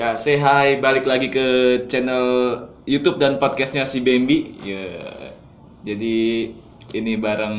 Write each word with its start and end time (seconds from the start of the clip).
Ya, 0.00 0.16
say 0.16 0.40
hi, 0.40 0.80
balik 0.80 1.04
lagi 1.04 1.28
ke 1.28 1.76
channel 1.84 2.56
YouTube 2.88 3.20
dan 3.20 3.36
podcastnya 3.36 3.84
si 3.84 4.00
Bambi. 4.00 4.48
Ya, 4.64 4.96
jadi 5.84 6.48
ini 6.96 7.20
bareng 7.20 7.58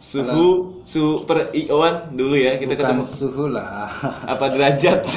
Suhu, 0.00 0.80
Super 0.88 1.52
Ioan 1.52 2.16
dulu 2.16 2.40
ya 2.40 2.56
kita 2.56 2.72
Bukan 2.72 3.04
ketemu. 3.04 3.04
suhu 3.04 3.52
lah. 3.52 3.92
Apa 4.24 4.48
derajat? 4.48 5.12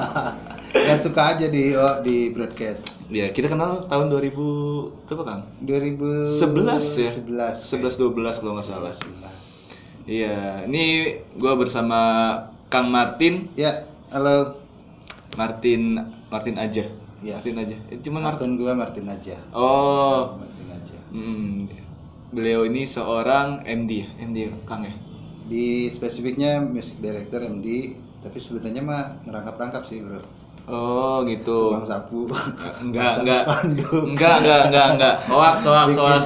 ya 0.88 0.96
suka 0.96 1.36
aja 1.36 1.52
di 1.52 1.76
oh, 1.76 2.00
di 2.00 2.32
broadcast. 2.32 3.04
ya, 3.12 3.28
kita 3.36 3.52
kenal 3.52 3.84
tahun 3.84 4.08
2000 4.08 5.04
berapa 5.04 5.20
Kang? 5.20 5.40
2011 5.68 6.32
11 6.32 6.80
ya? 6.96 7.12
11 7.60 7.60
11. 7.60 8.08
12 8.08 8.40
kalau 8.40 8.56
nggak 8.56 8.64
salah. 8.72 8.96
Iya, 10.08 10.64
ini 10.64 11.20
gua 11.36 11.60
bersama 11.60 12.00
Kang 12.72 12.88
Martin, 12.88 13.52
Ya, 13.52 13.84
halo. 14.08 14.63
Martin 15.34 16.00
Martin 16.30 16.56
aja. 16.58 16.84
Ya. 17.24 17.40
Martin 17.40 17.56
aja. 17.60 17.76
Eh, 17.88 17.98
Cuman 18.04 18.22
Martin. 18.26 18.58
Gua 18.58 18.72
Martin 18.76 19.06
aja. 19.08 19.36
Oh, 19.54 20.36
Martin 20.36 20.68
aja. 20.70 20.98
Hmm, 21.14 21.70
beliau 22.34 22.66
ini 22.66 22.84
seorang 22.84 23.62
MD, 23.64 24.04
ya? 24.04 24.08
MD 24.20 24.38
Kang 24.68 24.84
ya. 24.84 24.94
Di 25.44 25.88
spesifiknya 25.92 26.60
music 26.60 26.98
director 27.00 27.44
MD, 27.44 27.96
tapi 28.24 28.40
sebutannya 28.40 28.82
mah 28.82 29.02
ngerangkap-rangkap 29.28 29.84
sih, 29.88 30.00
Bro. 30.00 30.43
Oh, 30.64 31.20
gitu. 31.28 31.76
Tukang 31.76 31.84
sapu. 31.84 32.24
Enggak, 32.80 33.20
enggak. 33.20 33.40
spanduk. 33.44 34.02
Enggak, 34.16 34.34
enggak, 34.40 34.60
enggak, 34.72 34.86
enggak. 34.96 35.14
Hoax, 35.28 35.56
hoax, 35.68 35.88
hoax. 35.92 36.22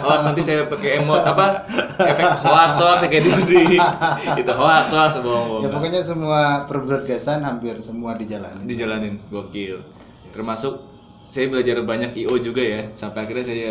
Hoax 0.00 0.20
nanti 0.24 0.40
saya 0.40 0.64
pakai 0.64 1.04
emot 1.04 1.20
apa? 1.20 1.68
Efek 2.00 2.28
hoax, 2.40 2.70
hoax 2.80 2.98
kayak 3.04 3.22
di 3.44 3.76
Itu 4.40 4.52
hoax, 4.56 4.96
hoax 4.96 5.20
bohong, 5.20 5.46
bohong. 5.60 5.62
Ya 5.64 5.68
pokoknya 5.68 6.00
semua 6.00 6.64
perbroadcastan 6.64 7.44
hampir 7.44 7.76
semua 7.84 8.16
dijalani. 8.16 8.64
dijalanin 8.64 9.20
gokil. 9.28 9.84
Termasuk 10.32 10.80
saya 11.28 11.52
belajar 11.52 11.84
banyak 11.84 12.16
IO 12.24 12.40
juga 12.40 12.64
ya. 12.64 12.88
Sampai 12.96 13.28
akhirnya 13.28 13.44
saya 13.44 13.70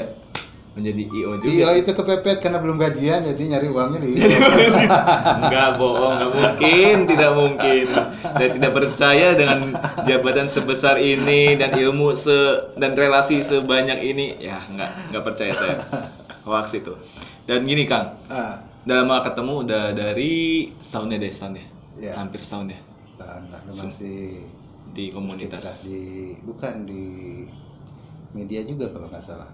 menjadi 0.72 1.04
IO 1.04 1.32
juga. 1.44 1.52
Sih. 1.52 1.84
itu 1.84 1.92
kepepet 1.92 2.38
karena 2.40 2.64
belum 2.64 2.80
gajian 2.80 3.28
jadi 3.28 3.44
nyari 3.44 3.68
uangnya 3.68 4.00
di 4.00 4.12
Enggak 5.44 5.70
bohong, 5.76 6.16
enggak 6.16 6.32
mungkin, 6.32 6.96
tidak 7.12 7.32
mungkin. 7.36 7.86
Saya 8.24 8.50
tidak 8.56 8.72
percaya 8.72 9.28
dengan 9.36 9.60
jabatan 10.08 10.48
sebesar 10.48 10.96
ini 10.96 11.60
dan 11.60 11.76
ilmu 11.76 12.16
se 12.16 12.72
dan 12.80 12.96
relasi 12.96 13.44
sebanyak 13.44 14.00
ini. 14.00 14.40
Ya, 14.40 14.64
enggak, 14.72 14.92
enggak 15.12 15.24
percaya 15.28 15.52
saya. 15.52 15.78
Hoax 16.48 16.74
itu. 16.74 16.96
Dan 17.46 17.68
gini, 17.68 17.84
Kang. 17.84 18.18
ah, 18.32 18.64
Dalam 18.88 19.12
ketemu 19.22 19.54
udah 19.68 19.86
dari 19.94 20.72
setahun 20.80 21.14
ya, 21.14 21.18
deh, 21.20 21.32
setahun 21.32 21.54
ya. 21.60 21.66
Ya. 22.02 22.12
Hampir 22.16 22.40
setahun 22.42 22.72
ya 22.72 22.80
lah, 23.28 23.62
masih 23.68 24.44
di 24.92 25.04
kita 25.08 25.16
komunitas. 25.16 25.86
di 25.88 26.36
bukan 26.44 26.84
di 26.84 27.06
media 28.36 28.62
juga 28.66 28.92
kalau 28.92 29.08
nggak 29.08 29.24
salah. 29.24 29.50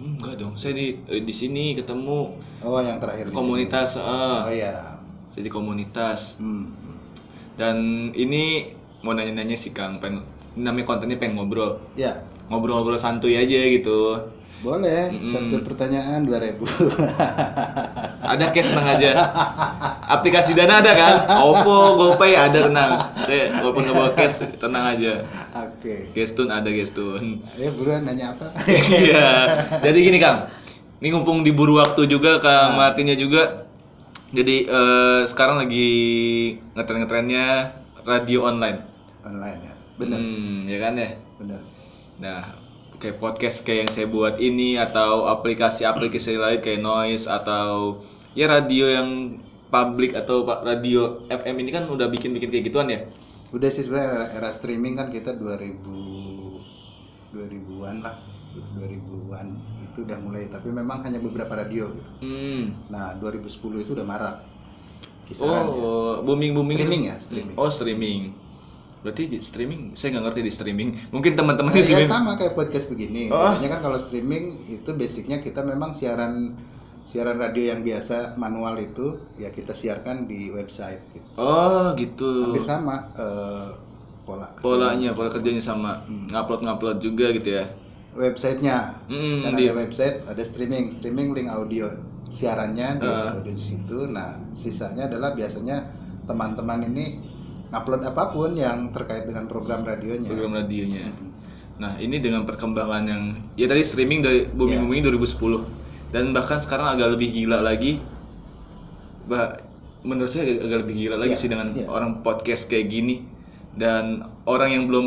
Enggak 0.00 0.40
dong, 0.40 0.56
saya 0.56 0.72
di 0.72 0.96
eh, 1.04 1.20
di 1.20 1.34
sini 1.34 1.76
ketemu 1.76 2.32
Oh 2.64 2.80
yang 2.80 2.96
terakhir 3.00 3.28
di 3.28 3.34
komunitas, 3.36 4.00
sini. 4.00 4.04
eh, 4.08 4.40
Oh 4.40 4.48
ya. 4.48 4.74
saya 5.28 5.42
di 5.44 5.52
komunitas. 5.52 6.40
Hmm. 6.40 6.72
Dan 7.60 7.76
ini 8.16 8.72
mau 9.04 9.12
nanya-nanya 9.12 9.56
sih 9.56 9.76
Kang, 9.76 10.00
pengen 10.00 10.24
namanya 10.56 10.88
kontennya 10.88 11.20
pengen 11.20 11.36
ngobrol. 11.36 11.84
Ya 11.94 12.24
ngobrol-ngobrol 12.50 12.98
santuy 12.98 13.38
aja 13.38 13.60
gitu. 13.70 14.18
boleh 14.60 15.08
Mm-mm. 15.08 15.32
satu 15.32 15.56
pertanyaan 15.64 16.20
2000 16.28 16.66
Ada 18.20 18.52
cash 18.52 18.68
tenang 18.68 18.88
aja. 19.00 19.10
Aplikasi 20.04 20.52
Dana 20.52 20.84
ada 20.84 20.92
kan? 20.92 21.14
Oppo, 21.40 21.96
GoPay 21.96 22.36
ada 22.36 22.68
tenang. 22.68 22.92
Saya 23.24 23.48
walaupun 23.64 23.80
nggak 23.88 23.96
bawa 23.96 24.10
cash 24.12 24.44
tenang 24.60 24.84
aja. 24.96 25.24
Oke. 25.56 26.12
Gestun 26.12 26.52
ada 26.52 26.68
Gestun. 26.68 27.40
Ya 27.56 27.72
buruan 27.72 28.04
nanya 28.04 28.36
apa? 28.36 28.52
Iya. 28.68 29.28
Jadi 29.80 29.98
gini 30.04 30.18
Kang, 30.20 30.52
ini 31.00 31.08
ngumpung 31.16 31.40
diburu 31.40 31.80
waktu 31.80 32.04
juga 32.06 32.38
Kang 32.44 32.76
Nah. 32.76 32.88
Martinnya 32.92 33.16
juga. 33.16 33.64
Jadi 34.30 34.68
eh, 34.68 35.20
sekarang 35.26 35.58
lagi 35.58 35.88
ngetren-ngetrennya 36.76 37.74
radio 38.04 38.46
online. 38.46 38.84
Online 39.24 39.58
ya. 39.64 39.74
Benar. 39.96 40.18
Hmm, 40.20 40.68
ya 40.68 40.78
kan 40.78 40.92
ya. 40.96 41.10
Benar. 41.40 41.60
Nah, 42.20 42.40
kayak 43.00 43.16
podcast 43.16 43.64
kayak 43.64 43.88
yang 43.88 43.90
saya 43.90 44.06
buat 44.06 44.36
ini 44.36 44.76
atau 44.76 45.24
aplikasi-aplikasi 45.32 46.36
lain 46.36 46.60
kayak 46.60 46.84
Noise 46.84 47.26
atau 47.26 47.98
ya 48.36 48.46
radio 48.46 48.92
yang 48.92 49.40
publik 49.72 50.12
atau 50.12 50.44
radio 50.44 51.24
FM 51.32 51.64
ini 51.64 51.70
kan 51.72 51.88
udah 51.88 52.12
bikin-bikin 52.12 52.52
kayak 52.52 52.68
gituan 52.68 52.92
ya. 52.92 53.08
Udah 53.50 53.72
sih 53.72 53.88
sebenarnya 53.88 54.08
era, 54.14 54.26
era 54.36 54.50
streaming 54.52 55.00
kan 55.00 55.08
kita 55.08 55.34
2000 55.34 55.80
2000-an 57.32 57.96
lah. 58.04 58.20
2000-an 58.50 59.46
itu 59.86 60.02
udah 60.02 60.18
mulai 60.18 60.50
tapi 60.50 60.74
memang 60.74 61.06
hanya 61.06 61.22
beberapa 61.22 61.54
radio 61.54 61.94
gitu. 61.94 62.10
Hmm. 62.20 62.74
Nah, 62.90 63.14
2010 63.18 63.86
itu 63.86 63.94
udah 63.94 64.06
marak. 64.06 64.36
Kisaran. 65.24 65.70
Oh, 65.70 66.18
booming-booming. 66.26 66.76
Streaming 66.76 67.02
ya, 67.06 67.16
streaming. 67.22 67.54
Oh, 67.54 67.70
streaming. 67.70 68.34
Berarti 69.00 69.22
di 69.26 69.38
streaming, 69.40 69.96
saya 69.96 70.12
nggak 70.12 70.24
ngerti 70.28 70.40
di 70.44 70.52
streaming. 70.52 70.88
Mungkin 71.08 71.32
teman-teman 71.32 71.72
di 71.72 71.80
ya 71.80 71.84
streaming. 71.88 72.10
sama 72.10 72.36
kayak 72.36 72.52
podcast 72.52 72.86
begini. 72.86 73.32
Oh. 73.32 73.40
Biasanya 73.40 73.68
kan 73.72 73.80
kalau 73.80 73.98
streaming 73.98 74.44
itu 74.68 74.90
basicnya 74.92 75.40
kita 75.40 75.64
memang 75.64 75.92
siaran 75.92 76.52
siaran 77.00 77.40
radio 77.40 77.72
yang 77.72 77.80
biasa 77.80 78.36
manual 78.36 78.76
itu 78.76 79.16
ya 79.34 79.48
kita 79.48 79.72
siarkan 79.72 80.28
di 80.28 80.52
website 80.52 81.00
gitu. 81.12 81.28
Oh, 81.34 81.96
gitu. 81.96 82.52
Hampir 82.52 82.60
sama 82.60 83.08
eh, 83.16 83.68
pola 84.22 84.52
kerjanya 84.52 84.60
Polanya, 84.60 85.08
pola 85.10 85.26
sama. 85.26 85.34
kerjanya 85.34 85.62
sama. 85.64 85.92
Hmm. 86.04 86.28
Ngupload-ngupload 86.28 86.98
juga 87.00 87.26
gitu 87.32 87.50
ya. 87.56 87.64
Websitenya 88.10 89.00
Hmm, 89.06 89.46
kan 89.46 89.54
di- 89.56 89.64
ada 89.64 89.74
website, 89.76 90.26
ada 90.26 90.42
streaming, 90.42 90.90
streaming 90.90 91.32
link 91.32 91.48
audio 91.48 91.88
siarannya 92.26 93.00
di 93.00 93.08
Ah. 93.08 93.38
audio 93.38 93.48
di 93.48 93.56
situ. 93.56 94.04
Nah, 94.04 94.36
sisanya 94.52 95.08
adalah 95.08 95.32
biasanya 95.32 95.88
teman-teman 96.26 96.84
ini 96.84 97.22
ngupload 97.70 98.02
apa 98.02 98.30
pun 98.30 98.50
yang 98.54 98.90
terkait 98.90 99.24
dengan 99.24 99.46
program 99.46 99.82
radionya. 99.82 100.26
program 100.26 100.52
radionya. 100.54 101.06
Mm. 101.06 101.28
Nah, 101.80 101.96
ini 101.96 102.20
dengan 102.20 102.44
perkembangan 102.44 103.02
yang 103.06 103.22
ya 103.54 103.64
tadi 103.64 103.80
streaming 103.80 104.20
dari 104.20 104.44
booming 104.44 104.84
booming 104.84 105.02
2010 105.06 105.64
dan 106.10 106.34
bahkan 106.34 106.58
sekarang 106.58 106.92
agak 106.92 107.14
lebih 107.14 107.30
gila 107.32 107.62
lagi. 107.62 108.02
Bah, 109.24 109.62
menurut 110.02 110.28
saya 110.28 110.44
agak, 110.44 110.58
agak 110.66 110.78
lebih 110.84 110.94
gila 110.98 111.16
lagi 111.16 111.32
Iya, 111.32 111.40
sih 111.40 111.48
dengan 111.48 111.68
iya. 111.72 111.86
orang 111.86 112.20
podcast 112.20 112.66
kayak 112.66 112.88
gini 112.88 113.22
dan 113.76 114.26
orang 114.44 114.70
yang 114.72 114.84
belum 114.90 115.06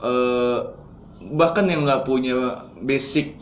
eh, 0.00 0.58
bahkan 1.30 1.68
yang 1.68 1.84
nggak 1.84 2.04
punya 2.04 2.64
basic 2.80 3.36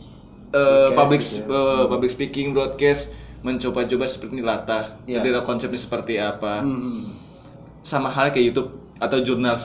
Broadcast 0.53 0.93
public 0.93 1.21
gitu 1.23 1.37
ya. 1.39 1.45
eh, 1.49 1.77
Hmm. 1.81 1.89
public 1.89 2.11
speaking 2.11 2.47
broadcast 2.53 3.09
mencoba-coba 3.41 4.05
seperti 4.05 4.31
ini 4.37 4.43
latah. 4.45 5.01
Jadi 5.03 5.27
konsepnya 5.41 5.81
seperti 5.81 6.21
apa? 6.21 6.61
Hmm. 6.61 7.22
Sama 7.83 8.07
hal 8.09 8.31
kayak 8.31 8.45
YouTube 8.51 8.69
atau 9.03 9.19
jurnal 9.19 9.59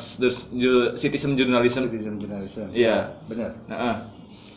citizen 0.99 1.39
journalism 1.39 1.87
Citizen 1.87 2.19
journalism. 2.19 2.67
Iya. 2.75 3.15
benar. 3.31 3.55
Nah, 3.71 3.79
ah. 3.79 3.97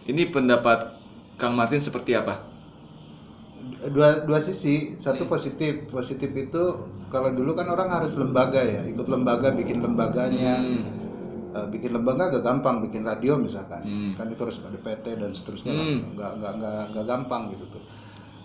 ini 0.09 0.25
pendapat 0.33 0.97
Kang 1.37 1.53
Martin 1.53 1.81
seperti 1.81 2.17
apa? 2.17 2.41
Dua 3.93 4.25
dua 4.25 4.41
sisi, 4.41 4.93
Hmm. 4.93 4.97
satu 4.97 5.29
positif. 5.29 5.85
Positif 5.89 6.33
itu 6.33 6.63
kalau 7.13 7.29
dulu 7.33 7.53
kan 7.53 7.69
orang 7.69 7.89
harus 7.93 8.17
lembaga 8.17 8.61
ya, 8.61 8.81
ikut 8.89 9.05
lembaga, 9.05 9.53
bikin 9.53 9.81
lembaganya. 9.85 10.61
Hmm. 10.61 11.01
Eh, 11.51 11.67
bikin 11.67 11.91
lembaga 11.91 12.31
agak 12.31 12.47
gampang, 12.47 12.79
bikin 12.79 13.03
radio 13.03 13.35
misalkan. 13.35 13.83
Hmm. 13.83 14.11
Kan 14.15 14.31
itu 14.31 14.41
harus 14.41 14.57
ada 14.63 14.79
PT 14.79 15.19
dan 15.19 15.35
seterusnya 15.35 15.73
lah. 15.75 15.85
Hmm. 15.85 15.99
Nggak, 16.15 16.31
nggak, 16.39 16.53
nggak 16.95 17.05
gampang 17.05 17.41
gitu 17.53 17.65
tuh. 17.69 17.83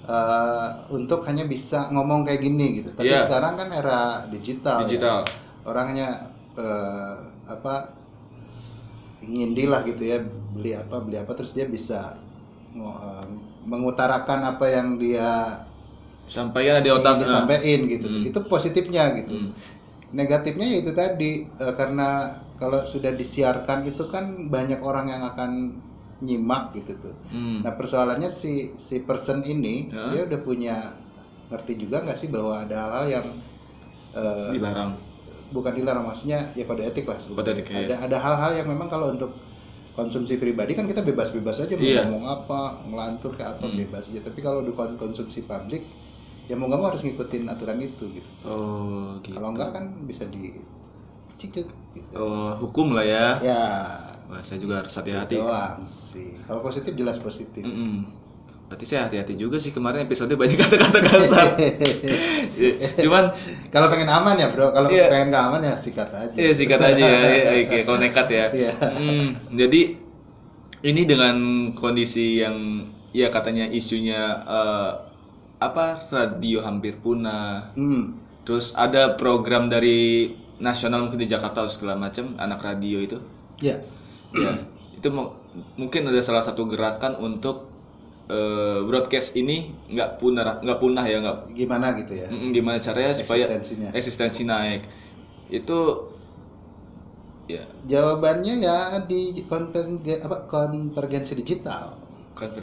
Eh, 0.06 0.68
untuk 0.94 1.26
hanya 1.26 1.42
bisa 1.50 1.90
ngomong 1.90 2.22
kayak 2.22 2.38
gini 2.38 2.78
gitu. 2.78 2.94
Tapi 2.94 3.10
Iya. 3.10 3.26
sekarang 3.26 3.58
kan 3.58 3.68
era 3.74 4.00
digital. 4.30 4.78
ya. 4.78 4.86
Digital. 4.86 5.18
Orang 5.66 5.84
hanya 5.90 6.08
eh, 6.54 7.16
apa 7.50 7.90
ingin 9.26 9.50
lah 9.66 9.82
gitu 9.82 10.02
ya 10.06 10.18
beli 10.54 10.76
apa 10.76 11.02
beli 11.02 11.16
apa 11.18 11.32
terus 11.34 11.52
dia 11.56 11.66
bisa 11.66 12.14
eh, 12.76 13.24
mengutarakan 13.66 14.40
apa 14.56 14.66
yang 14.70 14.94
dia 15.00 15.58
Sampaikan 16.26 16.82
di 16.82 16.90
otak. 16.90 17.22
disampaikan 17.22 17.80
gitu 17.86 18.06
Hmm. 18.06 18.22
itu 18.30 18.38
positifnya 18.46 19.14
gitu 19.18 19.34
Hmm. 19.34 19.50
negatifnya 20.14 20.66
ya 20.70 20.76
itu 20.86 20.92
tadi 20.94 21.30
eh, 21.50 21.74
karena 21.74 22.30
kalau 22.56 22.82
sudah 22.86 23.10
disiarkan 23.14 23.90
itu 23.90 24.06
kan 24.10 24.48
banyak 24.48 24.80
orang 24.82 25.06
yang 25.10 25.22
akan 25.26 25.50
nyimak 26.24 26.72
gitu 26.76 26.92
tuh 26.96 27.14
Hmm. 27.28 27.60
nah 27.60 27.72
persoalannya 27.76 28.30
si 28.32 28.72
si 28.76 29.04
person 29.04 29.44
ini 29.44 29.92
Ya. 29.92 30.12
dia 30.12 30.22
udah 30.28 30.40
punya 30.40 30.76
ngerti 31.52 31.72
juga 31.76 32.02
nggak 32.04 32.18
sih 32.18 32.28
bahwa 32.32 32.64
ada 32.64 32.76
hal-hal 32.88 33.06
yang 33.10 33.26
eh, 34.16 34.50
Dilarang. 34.56 34.90
bukan 35.52 35.72
dilarang 35.76 36.04
maksudnya 36.08 36.50
ya 36.56 36.64
kode 36.66 36.82
etik 36.88 37.06
lah 37.06 37.18
Kode 37.20 37.52
etik, 37.54 37.68
iya. 37.70 37.86
ada 37.86 37.96
ada 38.08 38.16
hal-hal 38.18 38.52
yang 38.64 38.68
memang 38.72 38.88
kalau 38.88 39.12
untuk 39.12 39.30
konsumsi 39.96 40.36
pribadi 40.36 40.76
kan 40.76 40.84
kita 40.88 41.00
bebas-bebas 41.04 41.56
aja 41.64 41.74
mau 41.76 41.84
Iya. 41.84 42.04
ngomong 42.08 42.24
apa 42.28 42.60
ngelantur 42.88 43.32
kayak 43.36 43.60
apa 43.60 43.66
Hmm. 43.68 43.76
bebas 43.76 44.08
aja 44.12 44.20
tapi 44.24 44.40
kalau 44.44 44.60
di 44.64 44.72
kon- 44.76 44.96
konsumsi 45.00 45.44
publik 45.44 45.84
ya 46.48 46.54
mau 46.56 46.66
nggak 46.68 46.80
mau 46.80 46.88
harus 46.92 47.02
ngikutin 47.04 47.44
aturan 47.48 47.78
itu 47.80 48.04
gitu 48.12 48.30
Oh, 48.46 49.18
gitu. 49.24 49.34
kalau 49.36 49.52
enggak 49.52 49.70
kan 49.74 49.84
bisa 50.06 50.24
di 50.28 50.52
cicuk 51.36 51.68
gitu. 51.92 52.08
Oh, 52.16 52.56
hukum 52.56 52.96
lah 52.96 53.04
ya. 53.04 53.26
Ya, 53.44 53.60
Wah, 54.26 54.42
saya 54.42 54.58
juga 54.58 54.82
harus 54.82 54.90
hati-hati. 54.90 55.38
doang 55.38 55.86
sih. 55.86 56.34
Kalau 56.44 56.60
positif 56.60 56.92
jelas 56.94 57.16
positif. 57.18 57.62
Mm-mm. 57.62 58.02
Berarti 58.66 58.82
saya 58.82 59.06
hati-hati 59.06 59.38
juga 59.38 59.62
sih 59.62 59.70
kemarin 59.70 60.02
episode 60.02 60.34
banyak 60.34 60.58
kata-kata 60.58 60.98
kasar. 60.98 61.54
Cuman 63.06 63.30
Kalau 63.70 63.86
pengen 63.86 64.10
aman 64.10 64.34
ya 64.34 64.50
bro, 64.50 64.74
kalau 64.74 64.90
Iya. 64.90 65.06
pengen 65.06 65.30
nggak 65.30 65.44
aman 65.46 65.60
ya 65.62 65.74
sikat 65.78 66.10
aja. 66.10 66.34
Iya 66.34 66.50
sikat 66.50 66.80
aja 66.82 66.98
ya, 66.98 67.50
oke, 67.62 67.78
kalau 67.86 67.98
nekat 68.02 68.26
ya. 68.26 68.46
Iya. 68.50 68.72
Hmm, 68.98 69.26
jadi 69.54 69.80
ini 70.82 71.02
dengan 71.06 71.36
kondisi 71.78 72.42
yang 72.42 72.88
ya 73.14 73.30
katanya 73.30 73.70
isunya 73.70 74.42
eh, 74.42 74.90
apa 75.62 76.02
radio 76.10 76.66
hampir 76.66 76.98
punah. 76.98 77.70
Hmm. 77.78 78.18
Terus 78.42 78.74
ada 78.74 79.14
program 79.14 79.70
dari 79.70 80.30
nasional 80.58 81.06
mungkin 81.06 81.22
di 81.22 81.30
Jakarta 81.30 81.62
atau 81.62 81.70
segala 81.70 81.94
macam 81.94 82.34
anak 82.38 82.62
radio 82.66 82.98
itu. 82.98 83.18
Ya. 83.62 83.78
Ya, 84.36 84.52
itu 84.96 85.08
mu- 85.16 85.32
mungkin 85.80 86.02
ada 86.10 86.20
salah 86.20 86.44
satu 86.44 86.62
gerakan 86.72 87.16
untuk 87.26 87.56
eh, 88.28 88.80
broadcast 88.88 89.32
ini 89.40 89.56
nggak 89.92 90.20
punah 90.20 90.60
nggak 90.64 90.78
punah 90.82 91.04
ya 91.06 91.16
nggak 91.24 91.36
Gimana 91.56 91.86
gitu 92.00 92.12
ya? 92.22 92.26
Mm, 92.32 92.48
gimana 92.56 92.78
caranya 92.82 93.12
supaya 93.14 93.44
Eksistensinya. 93.46 93.88
eksistensi 93.98 94.42
naik 94.50 94.82
itu 95.58 95.78
ya 97.48 97.62
Jawabannya 97.86 98.54
ya 98.66 98.78
di 99.10 99.46
konvergen 99.50 100.18
apa 100.26 100.36
konvergensi 100.50 101.32
digital. 101.38 101.84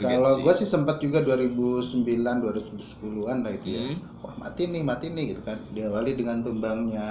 Kalau 0.04 0.32
gue 0.44 0.52
sih 0.60 0.68
sempat 0.74 0.96
juga 1.04 1.18
2009 1.26 2.34
2010-an 2.42 3.38
lah 3.46 3.52
itu 3.58 3.68
ya. 3.78 3.82
Hmm. 3.82 3.96
Wah 4.24 4.34
mati 4.42 4.62
nih 4.72 4.82
mati 4.90 5.06
nih 5.16 5.24
gitu 5.32 5.42
kan. 5.48 5.58
Diawali 5.76 6.10
dengan 6.20 6.38
tumbangnya 6.46 7.06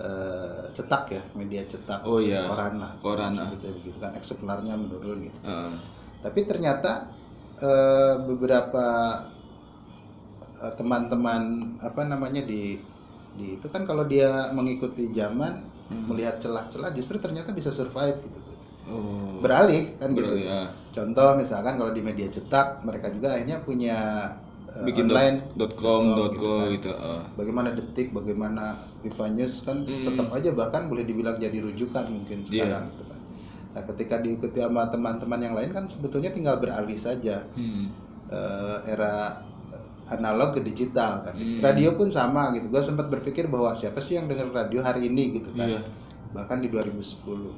eh, 0.00 0.64
cetak 0.76 1.04
ya 1.12 1.22
media 1.36 1.62
cetak 1.68 2.00
Oh, 2.08 2.18
iya. 2.18 2.48
koran 2.48 2.74
lah 2.80 2.92
Koran, 3.04 3.32
ah. 3.36 3.48
gitu, 3.54 3.66
gitu 3.84 3.98
kan 4.00 4.12
eksemplarnya 4.16 4.74
menurun 4.76 5.18
gitu. 5.28 5.38
Heeh. 5.44 5.72
Tapi 6.24 6.40
ternyata 6.48 6.90
eh, 7.60 8.14
beberapa 8.28 8.86
eh, 10.64 10.72
teman-teman 10.78 11.42
apa 11.80 12.02
namanya 12.06 12.42
di 12.44 12.80
di 13.38 13.56
itu 13.56 13.66
kan 13.70 13.86
kalau 13.86 14.04
dia 14.10 14.50
mengikuti 14.52 15.10
zaman 15.14 15.70
Hmm. 15.90 16.06
melihat 16.06 16.38
celah-celah 16.38 16.94
justru 16.94 17.18
ternyata 17.18 17.50
bisa 17.50 17.74
survive 17.74 18.14
gitu 18.22 18.38
tuh. 18.46 18.58
oh 18.86 19.42
Beralih 19.42 19.98
kan 19.98 20.14
gitu. 20.14 20.22
berarti, 20.38 20.46
ya. 20.46 20.60
Contoh 20.94 21.30
misalkan 21.34 21.74
kalau 21.82 21.90
di 21.90 22.02
media 22.02 22.28
cetak 22.30 22.86
mereka 22.86 23.10
juga 23.10 23.34
akhirnya 23.34 23.58
punya 23.66 23.98
eh, 24.72 24.84
bikin 24.84 25.06
online 25.06 25.36
dot, 25.54 25.72
com 25.74 26.02
dot 26.08 26.32
gitu 26.32 26.40
co 26.40 26.52
kan. 26.56 26.68
gitu 26.70 26.88
heeh. 26.88 27.20
Bagaimana 27.34 27.68
detik, 27.72 28.08
bagaimana 28.10 28.64
Viva 29.00 29.26
News 29.28 29.54
kan 29.60 29.82
Hmm. 29.82 30.04
tetap 30.04 30.28
aja 30.30 30.50
bahkan 30.52 30.86
boleh 30.86 31.02
dibilang 31.02 31.36
jadi 31.36 31.58
rujukan 31.58 32.04
mungkin 32.06 32.44
Iya. 32.44 32.66
sekarang 32.66 32.84
gitu 32.90 33.04
kan. 33.04 33.18
Nah, 33.70 33.82
ketika 33.84 34.14
diikuti 34.18 34.58
sama 34.58 34.82
teman-teman 34.86 35.40
yang 35.40 35.54
lain 35.54 35.70
kan 35.70 35.84
sebetulnya 35.84 36.30
tinggal 36.30 36.56
beralih 36.56 36.96
saja 36.96 37.46
Hmm. 37.52 37.90
eh, 38.26 38.78
era 38.86 39.42
analog 40.08 40.54
ke 40.54 40.60
digital 40.60 41.22
kan. 41.22 41.34
Hmm. 41.34 41.58
Radio 41.60 41.94
pun 41.94 42.06
sama 42.08 42.50
gitu. 42.52 42.66
Gua 42.66 42.78
sempat 42.80 43.06
berpikir 43.06 43.46
bahwa 43.46 43.70
siapa 43.72 43.98
sih 43.98 44.14
yang 44.14 44.26
dengar 44.26 44.50
radio 44.50 44.80
hari 44.80 45.06
ini 45.06 45.34
gitu 45.34 45.50
kan. 45.52 45.66
Iya. 45.68 45.80
Bahkan 46.30 46.58
di 46.60 46.68
2010. 46.68 47.54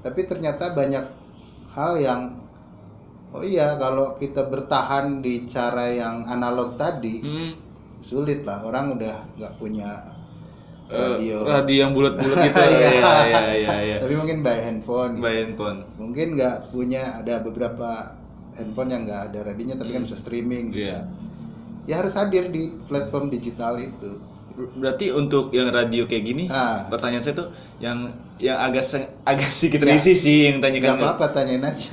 Tapi 0.00 0.20
ternyata 0.24 0.72
banyak 0.72 1.04
hal 1.70 1.92
yang 1.96 2.41
oh 3.32 3.42
iya 3.42 3.74
kalau 3.74 4.14
kita 4.14 4.44
bertahan 4.44 5.20
di 5.20 5.44
cara 5.46 5.88
yang 5.88 6.24
analog 6.24 6.76
tadi 6.76 7.18
Hmm. 7.18 7.52
sulit 7.98 8.42
lah. 8.42 8.60
Orang 8.62 8.96
udah 8.96 9.24
nggak 9.34 9.54
punya 9.56 10.10
Eh, 10.86 10.98
radio. 11.16 11.40
radio 11.42 11.76
yang 11.78 11.92
bulat-bulat 11.92 12.36
gitu 12.46 12.60
ya 12.60 12.90
ya 12.92 13.40
ya 13.54 13.76
ya 13.80 13.96
Tapi 13.98 14.12
mungkin 14.14 14.42
by 14.42 14.58
handphone. 14.60 15.12
gitu. 15.14 15.24
by 15.24 15.34
handphone 15.38 15.78
Mungkin 15.96 16.26
nggak 16.36 16.68
punya 16.68 17.02
ada 17.16 17.40
beberapa 17.40 18.12
handphone 18.52 18.90
yang 18.90 19.02
nggak 19.04 19.22
ada 19.26 19.38
radionya 19.42 19.74
tapi 19.74 19.90
kan 19.90 20.02
Hmm. 20.02 20.06
bisa 20.06 20.18
streaming 20.18 20.68
bisa. 20.68 20.84
Iya. 20.84 21.00
Ya 21.82 21.94
harus 21.98 22.12
hadir 22.12 22.46
di 22.46 22.68
platform 22.84 23.26
digital 23.26 23.74
itu. 23.76 24.20
Berarti 24.54 25.10
untuk 25.10 25.50
yang 25.50 25.68
radio 25.68 26.04
kayak 26.04 26.24
gini 26.24 26.44
Ah. 26.46 26.84
pertanyaan 26.86 27.20
saya 27.20 27.34
tuh 27.36 27.48
yang 27.78 28.10
yang 28.36 28.56
agak 28.56 28.82
se- 28.82 29.10
agak 29.22 29.48
sedikit 29.48 29.82
Ya. 29.82 29.94
risih 29.94 30.14
sih 30.14 30.38
yang 30.46 30.58
Nggak 30.58 30.72
tanyakan 30.74 30.96
apa-apa 30.98 31.26
tanyain 31.30 31.62
aja. 31.62 31.92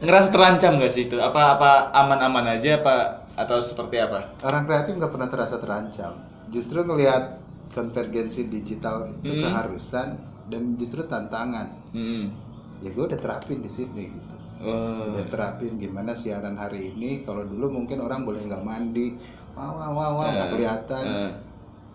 ngerasa 0.00 0.28
terancam 0.28 0.76
gak 0.76 0.90
sih 0.90 1.04
itu 1.04 1.16
apa 1.16 1.54
apa 1.54 1.70
aman-aman 1.92 2.54
aja 2.54 2.76
apa 2.76 2.94
atau 3.34 3.58
seperti 3.58 3.98
apa 3.98 4.38
Orang 4.40 4.64
kreatif 4.64 4.94
nggak 4.94 5.10
pernah 5.10 5.26
terasa 5.26 5.58
terancam. 5.58 6.14
Justru 6.48 6.80
ngelihat 6.80 7.42
konvergensi 7.70 8.46
digital 8.46 9.02
itu 9.04 9.32
Hmm. 9.32 9.42
keharusan 9.42 10.08
dan 10.46 10.62
justru 10.74 11.02
tantangan. 11.02 11.74
Hmm. 11.90 12.30
Ya 12.78 12.88
gue 12.88 13.04
udah 13.04 13.16
terapin 13.16 13.58
di 13.58 13.66
sini 13.66 14.12
gitu. 14.12 14.33
Oh. 14.64 15.12
Udah 15.12 15.24
terapin 15.28 15.76
gimana 15.76 16.16
siaran 16.16 16.56
hari 16.56 16.90
ini. 16.90 17.22
Kalau 17.22 17.44
dulu 17.44 17.68
mungkin 17.70 18.00
orang 18.00 18.24
boleh 18.24 18.40
nggak 18.40 18.64
mandi, 18.64 19.14
wow 19.52 19.76
wow 19.76 19.92
wow 19.92 20.12
wow, 20.16 20.28
nggak 20.30 20.48
Eh, 20.48 20.52
kelihatan. 20.56 21.04
eh. 21.04 21.32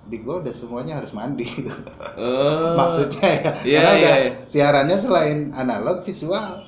Di 0.06 0.18
gue 0.20 0.36
udah 0.40 0.54
semuanya 0.54 0.98
harus 0.98 1.12
mandi. 1.12 1.46
Oh. 2.20 2.76
Maksudnya 2.76 3.26
ya, 3.26 3.52
Iya, 3.64 3.78
karena 3.80 3.92
iya, 3.92 4.00
udah 4.00 4.16
iya. 4.20 4.32
siarannya 4.46 4.98
selain 4.98 5.40
analog 5.52 6.04
visual, 6.04 6.68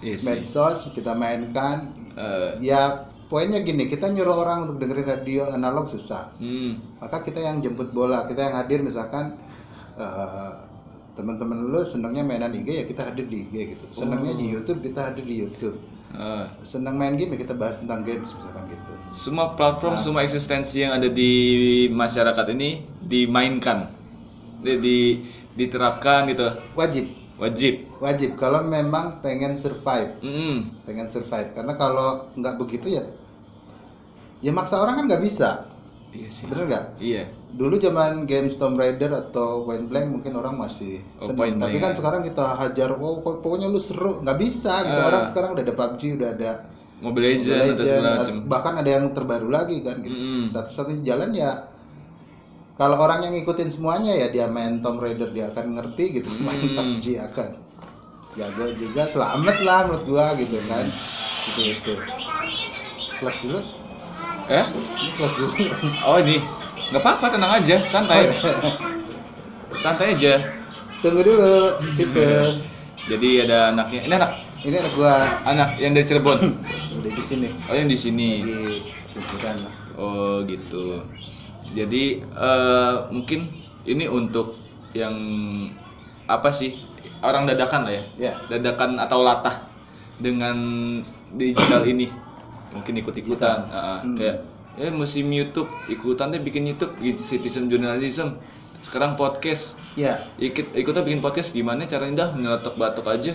Iya 0.00 0.16
sih. 0.16 0.24
medsos 0.24 0.88
kita 0.90 1.12
mainkan. 1.12 1.92
Eh. 2.16 2.50
Ya 2.64 3.04
poinnya 3.26 3.60
gini, 3.60 3.86
kita 3.86 4.08
nyuruh 4.08 4.38
orang 4.38 4.66
untuk 4.66 4.80
dengerin 4.80 5.04
radio 5.04 5.50
analog 5.50 5.84
susah. 5.86 6.32
Hmm. 6.38 6.78
Maka 6.96 7.22
kita 7.22 7.38
yang 7.38 7.60
jemput 7.60 7.90
bola, 7.90 8.24
kita 8.24 8.40
yang 8.40 8.56
hadir 8.56 8.80
misalkan 8.80 9.36
eh, 9.96 10.52
teman-teman 11.16 11.66
lu 11.66 11.80
senangnya 11.82 12.20
mainan 12.20 12.52
IG 12.52 12.68
ya 12.68 12.84
kita 12.84 13.08
hadir 13.08 13.24
di 13.26 13.48
IG 13.48 13.54
gitu. 13.72 13.84
Senangnya 13.92 14.32
Oh. 14.32 14.38
di 14.38 14.46
YouTube 14.46 14.80
kita 14.80 15.10
hadir 15.10 15.24
di 15.24 15.36
YouTube. 15.40 15.76
Eh. 16.12 16.44
Senang 16.62 16.96
main 16.96 17.16
game 17.16 17.34
ya 17.34 17.38
kita 17.40 17.52
bahas 17.52 17.76
tentang 17.76 18.00
games 18.00 18.30
misalkan 18.30 18.68
gitu. 18.68 18.92
Semua 19.10 19.52
platform, 19.52 19.96
Ah. 19.96 20.00
semua 20.00 20.20
eksistensi 20.22 20.80
yang 20.80 20.92
ada 20.92 21.08
di 21.08 21.32
masyarakat 21.88 22.46
ini 22.52 22.84
dimainkan, 23.02 23.90
di, 24.60 24.72
di- 24.78 25.16
diterapkan 25.56 26.28
gitu, 26.28 26.46
Wajib, 26.76 27.08
wajib. 27.36 27.88
wajib 27.98 28.36
kalau 28.36 28.60
memang 28.62 29.20
pengen 29.20 29.56
survive, 29.56 30.20
Hmm. 30.20 30.68
pengen 30.84 31.08
survive. 31.08 31.52
Karena 31.52 31.74
kalau 31.74 32.28
nggak 32.32 32.60
begitu 32.60 32.92
ya 32.92 33.04
ya 34.38 34.52
maksa 34.52 34.76
orang 34.76 35.00
kan 35.00 35.04
nggak 35.08 35.24
bisa. 35.24 35.64
Iya 36.16 36.28
sih. 36.32 36.44
Bener 36.48 36.64
nggak? 36.66 36.84
Iya. 36.96 37.22
Dulu 37.56 37.74
zaman 37.76 38.24
game 38.24 38.48
Tomb 38.48 38.76
Raider 38.80 39.12
atau 39.12 39.64
Point 39.68 39.86
Blank 39.92 40.06
mungkin 40.20 40.32
orang 40.36 40.56
masih 40.56 41.04
Oh, 41.20 41.28
Tapi 41.32 41.76
kan 41.76 41.92
ya. 41.92 41.96
sekarang 41.96 42.22
kita 42.24 42.56
hajar, 42.56 42.96
pok- 42.96 43.40
pokoknya 43.44 43.68
lu 43.68 43.80
seru, 43.80 44.24
nggak 44.24 44.38
bisa 44.40 44.84
gitu. 44.88 45.00
Ah. 45.00 45.08
Orang 45.12 45.24
sekarang 45.28 45.50
udah 45.52 45.64
ada 45.64 45.74
PUBG, 45.76 46.02
udah 46.16 46.28
ada 46.32 46.50
Mobile 46.96 47.36
Legends 47.36 47.44
Mobile 47.44 48.00
macam. 48.08 48.36
bahkan 48.48 48.74
ada 48.80 48.90
yang 48.90 49.04
terbaru 49.12 49.48
lagi 49.52 49.84
kan 49.84 50.00
gitu. 50.00 50.16
Mm-mm. 50.16 50.48
Satu-satunya 50.48 51.02
jalan 51.04 51.30
ya 51.36 51.50
kalau 52.76 52.96
orang 53.00 53.24
yang 53.24 53.32
ngikutin 53.36 53.68
semuanya 53.72 54.12
ya 54.16 54.28
dia 54.32 54.46
main 54.48 54.80
Tomb 54.84 55.00
Raider 55.00 55.28
dia 55.32 55.52
akan 55.52 55.76
ngerti 55.76 56.20
gitu, 56.20 56.28
main. 56.40 56.60
PUBG 56.76 57.20
akan 57.20 57.48
jago 58.36 58.68
juga 58.76 59.08
selamat 59.08 59.56
lah 59.64 59.80
menurut 59.88 60.04
gua 60.08 60.26
gitu 60.36 60.56
kan. 60.68 60.88
Gitu 61.52 61.60
itu. 61.72 61.94
Kelas 63.16 63.36
dulu, 63.40 63.60
Eh? 64.46 64.64
ini 65.02 65.10
kelas 65.18 65.34
dulu. 65.34 65.50
Oh 66.06 66.16
ini, 66.22 66.38
nggak 66.94 67.02
apa-apa, 67.02 67.26
tenang 67.34 67.52
aja, 67.58 67.76
santai, 67.82 68.30
santai 69.74 70.14
aja. 70.14 70.38
Tunggu 71.02 71.22
dulu, 71.26 71.82
situ. 71.90 72.22
Jadi 73.06 73.28
ada 73.42 73.74
anaknya, 73.74 74.00
ini 74.06 74.14
anak, 74.14 74.32
Ini 74.66 74.76
anak 74.82 74.92
gua 74.98 75.14
anak 75.46 75.78
yang 75.78 75.94
dari 75.94 76.06
Cirebon. 76.06 76.38
udah 76.98 77.12
di 77.14 77.22
sini 77.22 77.48
Oh 77.70 77.74
yang 77.74 77.86
di 77.86 77.98
sini. 77.98 78.30
di. 78.42 78.66
Oh 79.94 80.42
gitu. 80.46 81.06
Jadi 81.74 82.22
eh, 82.22 82.94
mungkin 83.14 83.50
ini 83.86 84.10
untuk 84.10 84.58
yang 84.94 85.14
apa 86.26 86.50
sih 86.50 86.74
orang 87.22 87.46
dadakan 87.46 87.86
lah 87.86 87.94
ya, 87.94 88.04
Ya, 88.18 88.32
dadakan 88.50 88.98
atau 88.98 89.22
latah 89.22 89.70
dengan 90.18 90.56
digital 91.34 91.86
ini 91.86 92.10
mungkin 92.72 92.94
ikut-ikutan, 92.96 93.58
Digital. 93.62 93.76
Ah, 93.76 94.00
Hmm. 94.00 94.16
kayak 94.16 94.36
ya 94.76 94.90
musim 94.90 95.26
YouTube 95.28 95.68
ikutan 95.86 96.28
deh 96.28 96.38
bikin 96.38 96.64
YouTube 96.64 96.92
gitu, 96.98 97.20
citizen 97.20 97.66
journalism. 97.66 98.36
Sekarang 98.78 99.14
podcast 99.14 99.74
ya, 99.92 100.20
ikut 100.36 100.70
ikutnya 100.72 101.02
bikin 101.02 101.18
podcast 101.18 101.50
gimana 101.50 101.84
caranya 101.84 102.24
dah 102.24 102.30
nyeletuk 102.34 102.76
batuk 102.76 103.06
aja 103.06 103.34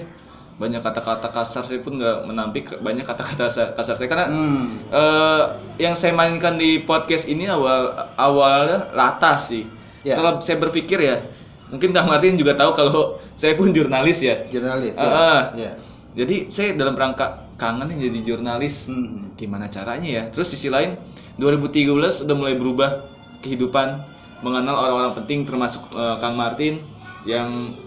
banyak 0.54 0.78
kata-kata 0.80 1.28
kasar 1.28 1.66
saya 1.66 1.82
pun 1.82 1.98
nggak 1.98 2.18
menampik 2.24 2.78
banyak 2.78 3.02
kata-kata 3.02 3.50
sa- 3.50 3.74
kasar 3.74 3.98
saya 3.98 4.06
karena 4.06 4.30
hmm, 4.30 4.64
eh, 4.88 5.44
yang 5.80 5.98
saya 5.98 6.14
mainkan 6.14 6.54
di 6.54 6.78
podcast 6.80 7.26
ini 7.26 7.50
awal 7.50 7.90
awalnya 8.16 8.94
latah 8.94 9.36
sih 9.36 9.66
Ya. 10.02 10.14
setelah 10.14 10.38
saya 10.38 10.58
berpikir 10.58 10.98
ya 10.98 11.26
mungkin 11.68 11.90
Kang 11.92 12.06
Martin 12.06 12.34
juga 12.34 12.54
tahu 12.54 12.74
kalau 12.74 13.02
saya 13.42 13.54
pun 13.54 13.70
jurnalis 13.70 14.22
ya 14.22 14.46
jurnalis. 14.46 14.94
Ah. 14.94 15.50
Ya, 15.54 15.58
ya. 15.58 15.72
jadi 16.16 16.36
saya 16.48 16.74
dalam 16.74 16.94
rangka 16.94 17.50
kangen 17.62 17.86
nih 17.88 18.10
jadi 18.10 18.20
jurnalis 18.25 18.89
Hmm. 18.89 19.38
gimana 19.38 19.70
caranya 19.70 20.10
ya 20.10 20.24
terus 20.34 20.50
sisi 20.50 20.68
lain 20.68 20.98
2013 21.38 21.86
udah 22.25 22.36
mulai 22.36 22.58
berubah 22.58 23.06
kehidupan 23.39 24.01
mengenal 24.41 24.74
orang-orang 24.75 25.13
penting 25.15 25.46
termasuk 25.46 25.86
eh, 25.94 26.15
Kang 26.18 26.34
Martin 26.34 26.82
yang 27.24 27.77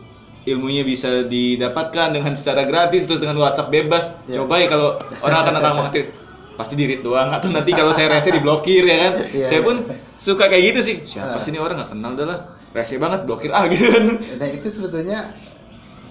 ilmunya 0.45 0.85
bisa 0.85 1.25
didapatkan 1.25 2.12
dengan 2.12 2.38
secara 2.38 2.62
gratis 2.62 3.09
terus 3.09 3.19
dengan 3.19 3.40
WhatsApp 3.40 3.73
bebas. 3.73 4.12
Iya. 4.28 4.45
Coba 4.45 4.61
ya 4.61 4.69
kalau 4.69 4.88
orang 5.25 5.38
akan 5.43 5.54
Kang 5.59 5.76
Martin 5.81 6.07
pasti 6.54 6.75
dirit 6.76 7.02
doang 7.02 7.35
atau 7.35 7.50
nanti 7.50 7.75
kalau 7.75 7.90
saya 7.90 8.12
rese 8.12 8.31
diblokir 8.31 8.85
ya 8.85 8.97
kan. 9.09 9.12
Iya, 9.33 9.47
saya 9.49 9.61
iya. 9.61 9.66
pun 9.66 9.76
suka 10.21 10.47
kayak 10.47 10.64
gitu 10.71 10.81
sih. 10.85 10.97
Siapa 11.02 11.38
Ah. 11.38 11.43
sih 11.43 11.50
ini 11.50 11.59
orang 11.59 11.81
nggak 11.81 11.90
kenal 11.97 12.12
dah 12.14 12.26
lah. 12.28 12.38
Rese 12.71 12.95
banget 13.00 13.25
blokir 13.25 13.50
ah 13.50 13.64
gitu 13.73 13.88
kan. 13.88 14.04
Nah 14.38 14.47
itu 14.47 14.69
sebetulnya 14.69 15.33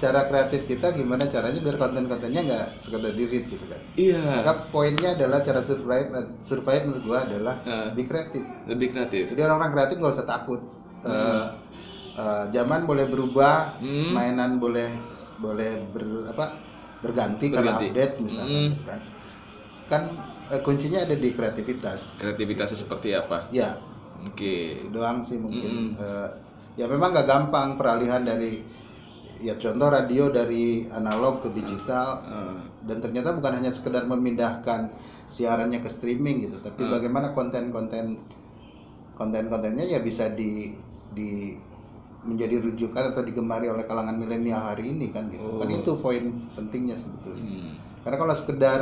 cara 0.04 0.28
kreatif 0.28 0.68
kita 0.68 0.92
gimana 0.92 1.32
caranya 1.32 1.64
biar 1.64 1.80
konten-kontennya 1.80 2.42
nggak 2.44 2.68
sekedar 2.76 3.16
di 3.16 3.24
read 3.24 3.48
gitu 3.48 3.64
kan. 3.72 3.80
Iya. 3.96 4.44
Maka 4.44 4.52
poinnya 4.68 5.16
adalah 5.16 5.40
cara 5.40 5.64
survive 5.64 6.12
survive 6.44 6.84
menurut 6.84 7.04
gua 7.08 7.20
adalah 7.24 7.56
Ah. 7.64 7.88
be 7.96 8.04
kreatif. 8.04 8.44
Lebih 8.68 8.92
kreatif. 8.92 9.32
Jadi 9.32 9.40
orang-orang 9.40 9.72
kreatif 9.72 9.96
nggak 10.04 10.16
usah 10.20 10.28
takut. 10.28 10.60
Eh, 11.04 11.46
eh, 12.20 12.44
zaman 12.52 12.84
boleh 12.84 13.08
berubah, 13.08 13.80
Hmm. 13.80 14.12
mainan 14.12 14.60
boleh 14.60 14.92
boleh 15.40 15.72
ber, 15.92 16.04
apa 16.30 16.46
berganti, 17.00 17.52
karena 17.52 17.76
Berganti. 17.80 17.88
update 17.92 18.14
misalnya 18.20 18.60
Hmm. 18.60 18.70
gitu 18.76 18.84
kan. 18.84 19.00
Kan 19.88 20.04
eh, 20.52 20.60
kuncinya 20.60 21.00
ada 21.00 21.16
di 21.16 21.30
kreativitas. 21.32 22.20
Kreativitasnya 22.20 22.76
seperti 22.76 23.16
apa? 23.16 23.48
Ya, 23.56 23.80
Oke. 24.28 24.84
itu 24.84 24.92
doang 24.92 25.24
sih 25.24 25.40
mungkin. 25.40 25.96
Mm-mm. 25.96 26.04
Eh, 26.04 26.30
ya 26.76 26.86
memang 26.92 27.16
nggak 27.16 27.28
gampang 27.28 27.80
peralihan 27.80 28.24
dari 28.24 28.60
ya 29.44 29.54
contoh 29.54 29.88
radio 29.88 30.32
dari 30.32 30.64
analog 30.88 31.44
ke 31.44 31.52
digital 31.52 32.24
Eh, 32.24 32.58
dan 32.84 32.98
ternyata 33.00 33.32
bukan 33.32 33.60
hanya 33.60 33.70
sekedar 33.70 34.04
memindahkan 34.04 34.96
siarannya 35.28 35.80
ke 35.80 35.88
streaming 35.88 36.44
gitu, 36.44 36.60
tapi 36.60 36.84
Hmm. 36.84 36.92
bagaimana 36.92 37.32
konten-konten 37.32 38.24
konten-kontennya 39.14 39.86
ya 39.86 40.00
bisa 40.00 40.30
di 40.30 40.74
di 41.12 41.54
menjadi 42.24 42.58
rujukan 42.58 43.12
atau 43.12 43.22
digemari 43.22 43.68
oleh 43.68 43.84
kalangan 43.84 44.16
milenial 44.16 44.64
hari 44.64 44.90
ini 44.90 45.12
kan 45.12 45.28
gitu. 45.28 45.60
Kan 45.60 45.68
Oh. 45.68 45.76
itu 45.76 45.92
poin 46.00 46.24
pentingnya 46.56 46.96
sebetulnya. 46.96 47.44
hmm. 47.44 47.72
Karena 48.02 48.18
kalau 48.18 48.34
sekedar 48.34 48.82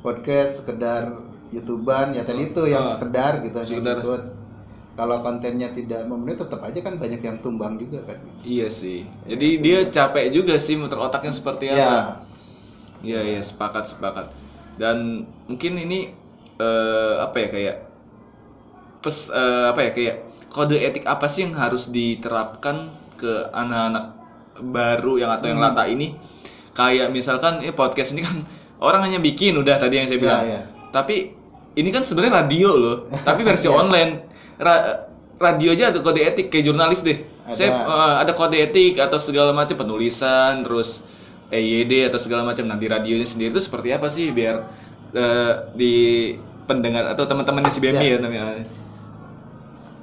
podcast, 0.00 0.60
sekedar 0.60 1.12
YouTuber 1.48 2.12
ya 2.12 2.24
tadi 2.24 2.48
itu 2.48 2.62
yang 2.64 2.84
Ah. 2.84 2.92
sekedar 2.92 3.40
gitu 3.40 3.56
Sekedar. 3.62 4.00
ikut. 4.00 4.22
Kalau 4.98 5.22
kontennya 5.22 5.70
tidak 5.70 6.02
memenuhi 6.04 6.34
tetap 6.34 6.58
aja 6.58 6.74
kan 6.82 6.98
banyak 6.98 7.22
yang 7.22 7.38
tumbang 7.38 7.78
juga 7.78 8.02
kan. 8.02 8.18
Iya 8.42 8.66
sih. 8.66 9.06
Ya, 9.22 9.38
Jadi 9.38 9.48
dia 9.62 9.78
dia. 9.86 9.94
capek 9.94 10.34
juga 10.34 10.58
sih 10.58 10.74
muter 10.74 10.98
otaknya 10.98 11.30
seperti 11.30 11.70
apa. 11.70 11.78
Ya, 11.78 11.94
Iya 12.98 13.20
iya 13.24 13.40
sepakat 13.40 13.86
sepakat. 13.88 14.26
Dan 14.74 15.22
mungkin 15.46 15.78
ini 15.78 16.10
eh, 16.58 17.14
apa 17.16 17.36
ya 17.38 17.48
kayak 17.48 17.76
pes 18.98 19.30
eh, 19.30 19.66
apa 19.70 19.80
ya 19.80 19.90
kayak 19.94 20.16
kode 20.50 20.74
etik 20.74 21.06
apa 21.06 21.30
sih 21.30 21.46
yang 21.46 21.54
harus 21.54 21.86
diterapkan 21.86 22.90
ke 23.14 23.46
anak-anak 23.52 24.18
baru 24.60 25.14
yang 25.16 25.30
atau 25.30 25.46
yang 25.46 25.62
Hmm. 25.62 25.70
lata 25.70 25.86
ini? 25.86 26.18
Kayak 26.74 27.10
misalkan 27.10 27.62
ini 27.62 27.70
podcast 27.70 28.10
ini 28.10 28.22
kan 28.22 28.42
orang 28.78 29.06
hanya 29.06 29.18
bikin 29.18 29.54
udah 29.54 29.78
tadi 29.78 29.94
yang 29.94 30.06
saya 30.06 30.18
Iya, 30.18 30.22
bilang. 30.22 30.42
iya. 30.42 30.60
Tapi 30.90 31.16
ini 31.74 31.88
kan 31.90 32.02
sebenarnya 32.02 32.42
radio 32.42 32.74
loh, 32.74 32.96
tapi 33.22 33.42
versi 33.48 33.66
Iya. 33.66 33.74
online. 33.76 34.12
Ra- 34.58 35.06
radio 35.38 35.70
aja 35.70 35.94
ada 35.94 36.02
kode 36.02 36.18
etik 36.18 36.50
kayak 36.50 36.66
jurnalis 36.66 37.00
deh. 37.00 37.22
Ada. 37.46 37.54
Saya 37.54 37.70
eh, 37.86 38.14
ada 38.26 38.32
kode 38.34 38.58
etik 38.58 38.98
atau 38.98 39.16
segala 39.16 39.54
macam 39.54 39.78
penulisan, 39.78 40.66
terus 40.66 41.00
EYD 41.48 42.10
atau 42.10 42.18
segala 42.18 42.42
macam. 42.42 42.66
Di 42.74 42.86
radionya 42.86 43.24
sendiri 43.24 43.54
itu 43.54 43.62
seperti 43.62 43.94
apa 43.94 44.10
sih 44.10 44.34
biar 44.34 44.66
eh, 45.14 45.52
di 45.72 45.94
pendengar 46.66 47.08
atau 47.08 47.24
teman-temannya 47.24 47.72
si 47.72 47.80
Bemi 47.80 48.04
ya 48.04 48.16
Ya. 48.16 48.20
namanya. 48.20 48.66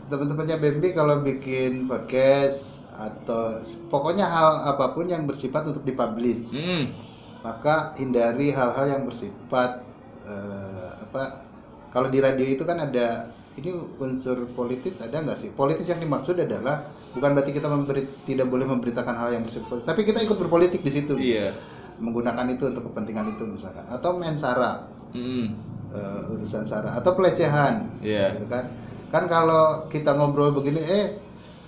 teman-temannya 0.05 0.61
Bambi 0.61 0.93
kalau 0.93 1.21
bikin 1.21 1.89
podcast 1.89 2.85
atau 2.93 3.57
pokoknya 3.89 4.23
hal 4.23 4.61
apa 4.63 4.93
pun 4.93 5.09
yang 5.09 5.25
bersifat 5.25 5.65
untuk 5.65 5.81
dipublish. 5.81 6.53
Hmm. 6.55 6.93
maka 7.41 7.93
hindari 7.93 8.49
hal-hal 8.49 8.85
yang 8.89 9.05
bersifat 9.05 9.85
eh, 10.25 10.89
apa 10.97 11.45
kalau 11.89 12.09
di 12.09 12.17
radio 12.17 12.41
itu 12.41 12.65
kan 12.65 12.81
ada 12.81 13.29
ini 13.55 13.71
unsur 13.97 14.51
politis 14.51 14.99
ada 14.99 15.19
nggak 15.19 15.35
sih 15.35 15.49
politis 15.49 15.87
yang 15.87 15.97
dimaksud 15.97 16.35
adalah 16.35 16.87
bukan 17.11 17.31
berarti 17.31 17.51
kita 17.51 17.65
memberi 17.65 18.03
tidak 18.23 18.47
boleh 18.47 18.67
memberitakan 18.67 19.15
hal 19.15 19.31
yang 19.31 19.43
bersifat 19.43 19.83
tapi 19.83 20.03
kita 20.03 20.19
ikut 20.19 20.35
berpolitik 20.35 20.79
di 20.79 20.91
situ 20.91 21.15
gitu. 21.15 21.39
Iya. 21.39 21.55
menggunakan 21.95 22.51
itu 22.51 22.67
untuk 22.67 22.91
kepentingan 22.91 23.31
itu 23.31 23.43
misalkan 23.45 23.87
atau 23.87 24.11
main 24.13 24.35
sara 24.35 24.91
Hmm. 25.15 25.55
eh, 25.89 26.33
urusan 26.35 26.67
sara 26.67 26.91
atau 26.93 27.15
pelecehan 27.15 28.03
Iya. 28.03 28.35
gitu 28.35 28.51
kan 28.51 28.67
kan 29.07 29.23
kalau 29.25 29.87
kita 29.87 30.11
ngobrol 30.11 30.51
begini 30.51 30.83
eh 30.83 31.07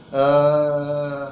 eh 0.10 1.28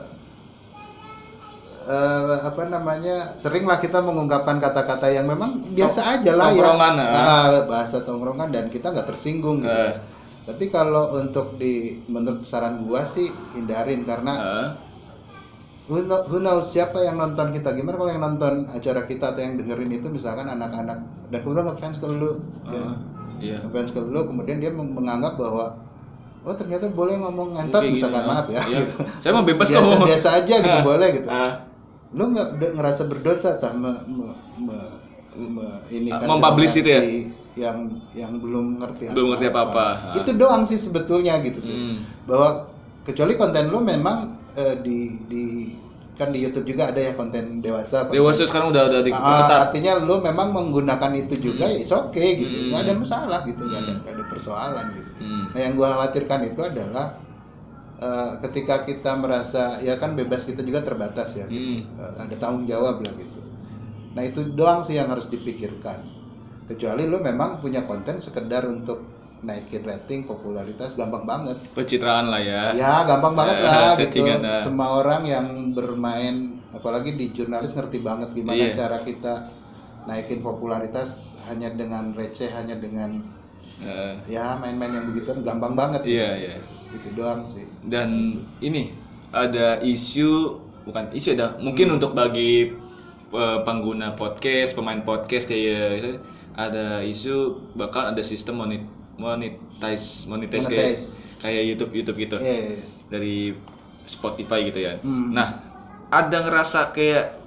eh, 1.85 2.37
apa 2.41 2.61
namanya 2.65 3.35
seringlah 3.35 3.77
kita 3.77 3.99
mengungkapkan 3.99 4.57
kata-kata 4.57 5.11
yang 5.11 5.27
memang 5.27 5.61
biasa 5.69 6.01
aja 6.17 6.31
lah 6.33 6.49
ya 6.49 6.63
tongkrongan. 6.63 6.93
Ah, 6.97 7.47
bahasa 7.67 7.97
tongkrongan 8.01 8.49
dan 8.49 8.65
kita 8.69 8.89
nggak 8.89 9.05
tersinggung 9.05 9.61
gitu 9.61 9.69
Eh. 9.69 9.93
Tapi 10.45 10.69
kalau 10.69 11.13
untuk 11.15 11.57
di 11.57 11.73
menurut 12.05 12.41
saran 12.43 12.81
gua 12.81 13.01
sih 13.03 13.27
hindarin 13.51 14.01
karena 14.01 14.33
Eh. 14.35 14.67
who, 15.85 16.01
know- 16.01 16.21
who 16.23 16.37
knows 16.37 16.69
siapa 16.69 16.97
yang 16.99 17.17
nonton 17.17 17.49
kita 17.49 17.73
gimana 17.73 17.95
kalau 17.95 18.09
yang 18.09 18.23
nonton 18.23 18.53
acara 18.67 19.03
kita 19.03 19.33
atau 19.33 19.41
yang 19.41 19.55
dengerin 19.55 19.91
itu 19.91 20.07
misalkan 20.07 20.45
anak-anak 20.45 21.01
dan 21.27 21.37
kemudian 21.39 21.65
ngefans 21.67 21.97
ke 21.97 22.05
lu 22.05 22.41
Eh. 22.67 22.93
Iya. 23.41 23.57
ngefans 23.63 23.89
ke 23.89 23.99
lu 23.99 24.21
kemudian 24.23 24.57
dia 24.59 24.69
meng- 24.69 24.93
menganggap 24.93 25.35
bahwa 25.35 25.81
oh 26.41 26.53
ternyata 26.53 26.87
boleh 26.87 27.17
ngomong 27.17 27.53
ngentot 27.53 27.81
Kayak 27.81 27.93
misalkan 27.95 28.21
gini, 28.21 28.29
maaf 28.29 28.45
ya 28.47 28.61
iya. 28.63 28.77
gitu. 28.79 28.93
Saya 29.19 29.31
mau 29.33 29.41
bebas 29.43 29.65
biasa, 29.67 29.81
ngomong. 29.83 30.05
biasa 30.05 30.27
aja 30.35 30.55
gitu 30.59 30.79
boleh 30.83 31.07
gitu 31.11 31.27
Ah. 31.27 31.53
lu 32.13 32.23
nggak 32.31 32.47
ngerasa 32.71 33.01
berdosa 33.05 33.49
tah 33.57 33.73
me- 33.73 34.05
me- 34.07 34.37
me- 34.61 34.97
me- 35.43 35.81
ini 35.89 36.09
Ah, 36.09 36.21
kan 36.21 36.27
mempublish 36.29 36.77
itu 36.77 36.87
ya? 36.87 37.01
Yang 37.55 37.77
yang 38.11 38.37
belum 38.37 38.77
ngerti 38.77 39.11
Belum 39.11 39.31
ngerti 39.31 39.47
apa-apa. 39.47 39.85
Ah. 40.11 40.15
itu 40.15 40.31
doang 40.31 40.63
sih 40.63 40.75
sebetulnya 40.75 41.39
gitu 41.39 41.59
tuh 41.59 41.71
Hmm. 41.71 41.97
bahwa 42.23 42.67
kecuali 43.01 43.33
konten 43.33 43.67
lu 43.67 43.79
memang 43.79 44.35
eh, 44.53 44.75
di 44.77 44.97
di 45.25 45.43
kan 46.15 46.31
di 46.31 46.39
YouTube 46.39 46.63
juga 46.65 46.87
ada 46.89 46.97
ya 46.97 47.11
konten 47.11 47.59
dewasa 47.59 48.07
konten- 48.07 48.15
Dewasa 48.15 48.43
sekarang 48.43 48.71
udah 48.71 48.87
udah 48.87 48.99
Ah, 48.99 49.05
diketat. 49.05 49.59
artinya 49.67 49.91
lu 49.99 50.15
memang 50.17 50.47
menggunakan 50.49 51.11
itu 51.13 51.35
juga 51.41 51.67
ya 51.67 51.83
oke 51.93 52.11
okay, 52.11 52.39
gitu 52.39 52.55
Hmm. 52.57 52.67
nggak 52.69 52.81
ada 52.81 52.93
masalah 52.93 53.39
gitu 53.43 53.61
nggak 53.61 53.81
ada 53.81 53.91
Hmm. 53.91 53.99
nggak 54.01 54.13
ada 54.13 54.25
persoalan 54.25 54.85
gitu 54.93 55.11
Hmm. 55.17 55.43
nah 55.51 55.59
yang 55.59 55.73
gua 55.75 55.87
khawatirkan 55.93 56.39
itu 56.45 56.61
adalah 56.61 57.07
eh, 57.97 58.31
ketika 58.41 58.83
kita 58.83 59.11
merasa 59.15 59.79
ya 59.79 59.95
kan 59.95 60.13
bebas 60.13 60.43
kita 60.43 60.59
juga 60.59 60.79
terbatas 60.81 61.31
ya 61.31 61.47
gitu. 61.47 61.83
Hmm. 61.83 61.95
Eh, 61.95 62.13
ada 62.21 62.35
tanggung 62.35 62.63
jawab 62.65 62.99
lah 62.99 63.13
gitu 63.13 63.39
nah 64.11 64.23
itu 64.23 64.39
doang 64.49 64.79
sih 64.81 64.95
yang 64.95 65.07
harus 65.07 65.27
dipikirkan 65.27 65.99
kecuali 66.65 67.05
lu 67.05 67.17
memang 67.17 67.59
punya 67.59 67.85
konten 67.85 68.17
sekedar 68.17 68.65
untuk 68.65 69.05
naikin 69.39 69.85
rating 69.85 70.25
popularitas 70.25 70.97
gampang 70.97 71.23
banget 71.23 71.61
Pencitraan 71.71 72.33
lah 72.33 72.41
ya. 72.41 72.73
ya 72.73 72.93
gampang 73.05 73.37
banget 73.37 73.57
Eh, 73.57 73.63
lah 73.63 73.77
gitu 73.93 73.99
settingan, 74.01 74.41
ah. 74.41 74.61
semua 74.65 74.87
orang 74.97 75.21
yang 75.23 75.47
bermain 75.71 76.35
apalagi 76.73 77.13
di 77.13 77.29
jurnalis 77.29 77.71
ngerti 77.71 78.01
banget 78.01 78.33
gimana 78.33 78.57
Iya. 78.59 78.73
cara 78.75 78.97
kita 78.99 79.33
naikin 80.05 80.41
popularitas 80.41 81.37
hanya 81.45 81.69
dengan 81.69 82.13
receh 82.13 82.49
hanya 82.49 82.75
dengan 82.75 83.21
Eh, 83.75 84.13
ya 84.29 84.55
main-main 84.55 84.93
yang 84.93 85.09
begitu 85.09 85.35
gampang 85.41 85.73
banget 85.73 86.05
Iya, 86.05 86.29
iya. 86.37 86.55
itu 86.93 87.09
doang 87.11 87.43
sih 87.43 87.65
Dan 87.81 88.39
ini 88.61 88.93
ada 89.29 89.81
isu 89.81 90.57
bukan 90.85 91.09
isu 91.11 91.33
ada 91.33 91.57
mungkin 91.59 91.89
Hmm. 91.89 91.95
untuk 91.97 92.13
bagi 92.13 92.71
eh, 93.27 93.59
pengguna 93.61 94.13
podcast, 94.13 94.73
pemain 94.73 95.01
podcast 95.01 95.45
kayak 95.45 96.13
ada 96.55 97.03
isu 97.03 97.35
bakal 97.75 98.07
ada 98.07 98.23
sistem 98.23 98.59
monet 98.59 98.83
monetize 99.15 100.23
monetize, 100.25 100.67
kayak 100.67 100.95
Monetize. 100.95 101.07
kayak 101.39 101.63
YouTube 101.67 101.91
YouTube 101.93 102.17
gitu 102.19 102.35
eh 102.39 102.79
dari 103.07 103.55
Spotify 104.05 104.63
gitu 104.63 104.79
ya. 104.81 104.97
Hmm. 105.01 105.33
Nah, 105.33 105.61
ada 106.09 106.45
ngerasa 106.45 106.91
kayak 106.91 107.37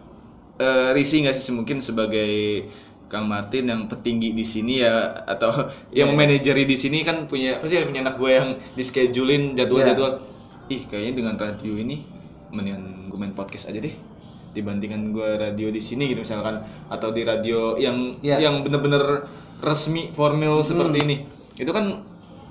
eh, 0.58 0.88
risih 0.92 1.24
nggak 1.24 1.34
sih 1.34 1.54
mungkin 1.54 1.78
sebagai 1.78 2.66
Kang 3.08 3.24
Martin 3.24 3.72
yang 3.72 3.88
petinggi 3.88 4.36
di 4.36 4.44
sini 4.44 4.84
ya 4.84 5.24
atau 5.24 5.50
yang 5.98 6.12
Iya. 6.12 6.18
manajeri 6.18 6.64
di 6.68 6.76
sini 6.76 7.00
kan 7.00 7.24
punya 7.24 7.56
pasti 7.58 7.80
punya 7.80 8.04
anak 8.04 8.20
gue 8.20 8.30
yang 8.30 8.48
di 8.74 8.82
schedulein 8.82 9.56
jadwal-jadwal. 9.56 10.20
Ih, 10.68 10.84
kayaknya 10.84 11.12
dengan 11.16 11.34
radio 11.40 11.72
ini 11.74 12.04
mendingan 12.52 13.08
gue 13.08 13.16
main 13.16 13.32
podcast 13.32 13.68
aja 13.68 13.80
deh 13.80 13.92
dibandingkan 14.50 15.12
gue 15.12 15.30
radio 15.36 15.68
di 15.68 15.78
sini 15.78 16.08
gitu 16.08 16.22
misalkan 16.22 16.60
atau 16.88 17.10
di 17.10 17.22
radio 17.22 17.76
yang 17.76 18.16
Iya. 18.18 18.40
yang 18.48 18.62
bener-bener 18.62 19.28
resmi 19.60 20.10
formal 20.12 20.62
seperti 20.62 20.98
Hmm. 20.98 21.06
ini. 21.08 21.16
Itu 21.54 21.70
kan 21.70 22.04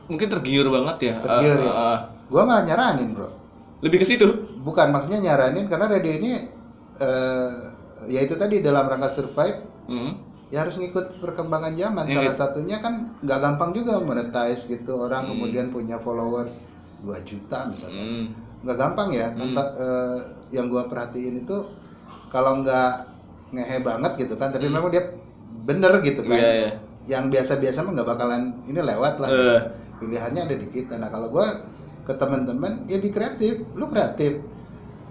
mungkin 0.08 0.28
tergiur 0.30 0.68
banget 0.68 0.98
ya. 1.02 1.14
Tergiur, 1.20 1.58
Eh, 1.60 1.68
ya. 1.68 1.74
eh, 1.74 1.98
gua 2.28 2.44
malah 2.44 2.64
nyaranin 2.64 3.16
bro 3.16 3.30
lebih 3.80 4.04
ke 4.04 4.08
situ. 4.08 4.28
bukan 4.60 4.92
maksudnya 4.92 5.24
nyaranin 5.24 5.66
karena 5.66 5.88
radio 5.88 6.12
ini 6.12 6.32
eh, 6.98 7.52
ya 8.06 8.20
itu 8.20 8.36
tadi 8.36 8.60
dalam 8.60 8.84
rangka 8.84 9.08
survive 9.10 9.64
Hmm. 9.88 10.20
ya 10.50 10.64
harus 10.64 10.76
ngikut 10.76 11.24
perkembangan 11.24 11.72
zaman 11.74 12.04
Iya. 12.04 12.16
salah 12.20 12.36
satunya 12.36 12.78
kan 12.80 13.16
nggak 13.20 13.40
gampang 13.40 13.72
juga 13.72 14.00
monetize 14.00 14.66
gitu 14.66 14.98
orang 15.00 15.28
Hmm. 15.28 15.32
kemudian 15.32 15.72
punya 15.72 15.96
followers 15.98 16.68
2 17.00 17.22
juta 17.24 17.68
misalnya 17.68 18.04
Hmm. 18.04 18.26
nggak 18.60 18.76
gampang 18.76 19.10
ya 19.14 19.28
Hmm. 19.30 19.56
kata 19.56 19.64
eh, 19.78 20.18
yang 20.52 20.68
gua 20.68 20.84
perhatiin 20.86 21.46
itu 21.46 21.58
kalau 22.28 22.62
nggak 22.62 22.92
ngehe 23.50 23.78
banget 23.80 24.12
gitu 24.18 24.36
kan 24.36 24.50
tapi 24.50 24.68
Hmm. 24.68 24.76
memang 24.76 24.90
dia 24.90 25.04
bener 25.64 26.00
gitu 26.00 26.24
kan 26.24 26.36
Iya, 26.36 26.52
iya. 26.54 26.70
yang 27.08 27.28
biasa-biasa 27.28 27.82
mah 27.82 27.92
nggak 27.94 28.10
bakalan 28.10 28.42
ini 28.66 28.78
lewat 28.78 29.20
lah 29.20 29.30
Eh. 29.30 29.62
pilihannya 29.98 30.42
ada 30.44 30.56
di 30.56 30.68
kita 30.68 30.96
nah 30.96 31.08
kalau 31.08 31.30
gua 31.30 31.64
ke 32.04 32.14
teman-teman 32.14 32.86
ya 32.86 32.98
di 32.98 33.08
kreatif 33.08 33.64
lu 33.74 33.88
kreatif 33.88 34.40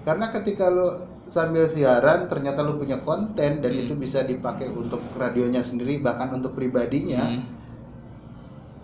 karena 0.03 0.31
ketika 0.31 0.69
lu 0.69 0.87
sambil 1.27 1.67
siaran 1.67 2.25
ternyata 2.27 2.63
lu 2.63 2.77
punya 2.77 3.01
konten 3.01 3.59
dan 3.59 3.71
Hmm. 3.71 3.83
itu 3.83 3.93
bisa 3.95 4.23
dipakai 4.23 4.69
untuk 4.69 5.03
radionya 5.13 5.61
sendiri 5.61 5.99
bahkan 5.99 6.31
untuk 6.33 6.53
pribadinya 6.53 7.27
Hmm. 7.27 7.43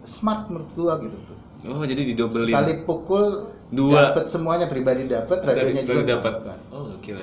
smart 0.03 0.49
menurut 0.49 0.71
gua 0.73 0.99
gitu 1.01 1.19
tuh 1.23 1.39
Oh, 1.63 1.87
jadi 1.87 2.03
didobelin. 2.05 2.51
sekali 2.51 2.73
pukul 2.83 3.55
Dua. 3.71 4.11
dapat 4.11 4.27
semuanya 4.27 4.67
pribadi 4.67 5.07
dapat 5.07 5.39
radionya 5.41 5.81
Dari- 5.81 5.91
juga 5.95 6.03
dapat. 6.11 6.33
dapat 6.43 6.59
Oh, 6.69 6.91
gila. 6.99 7.23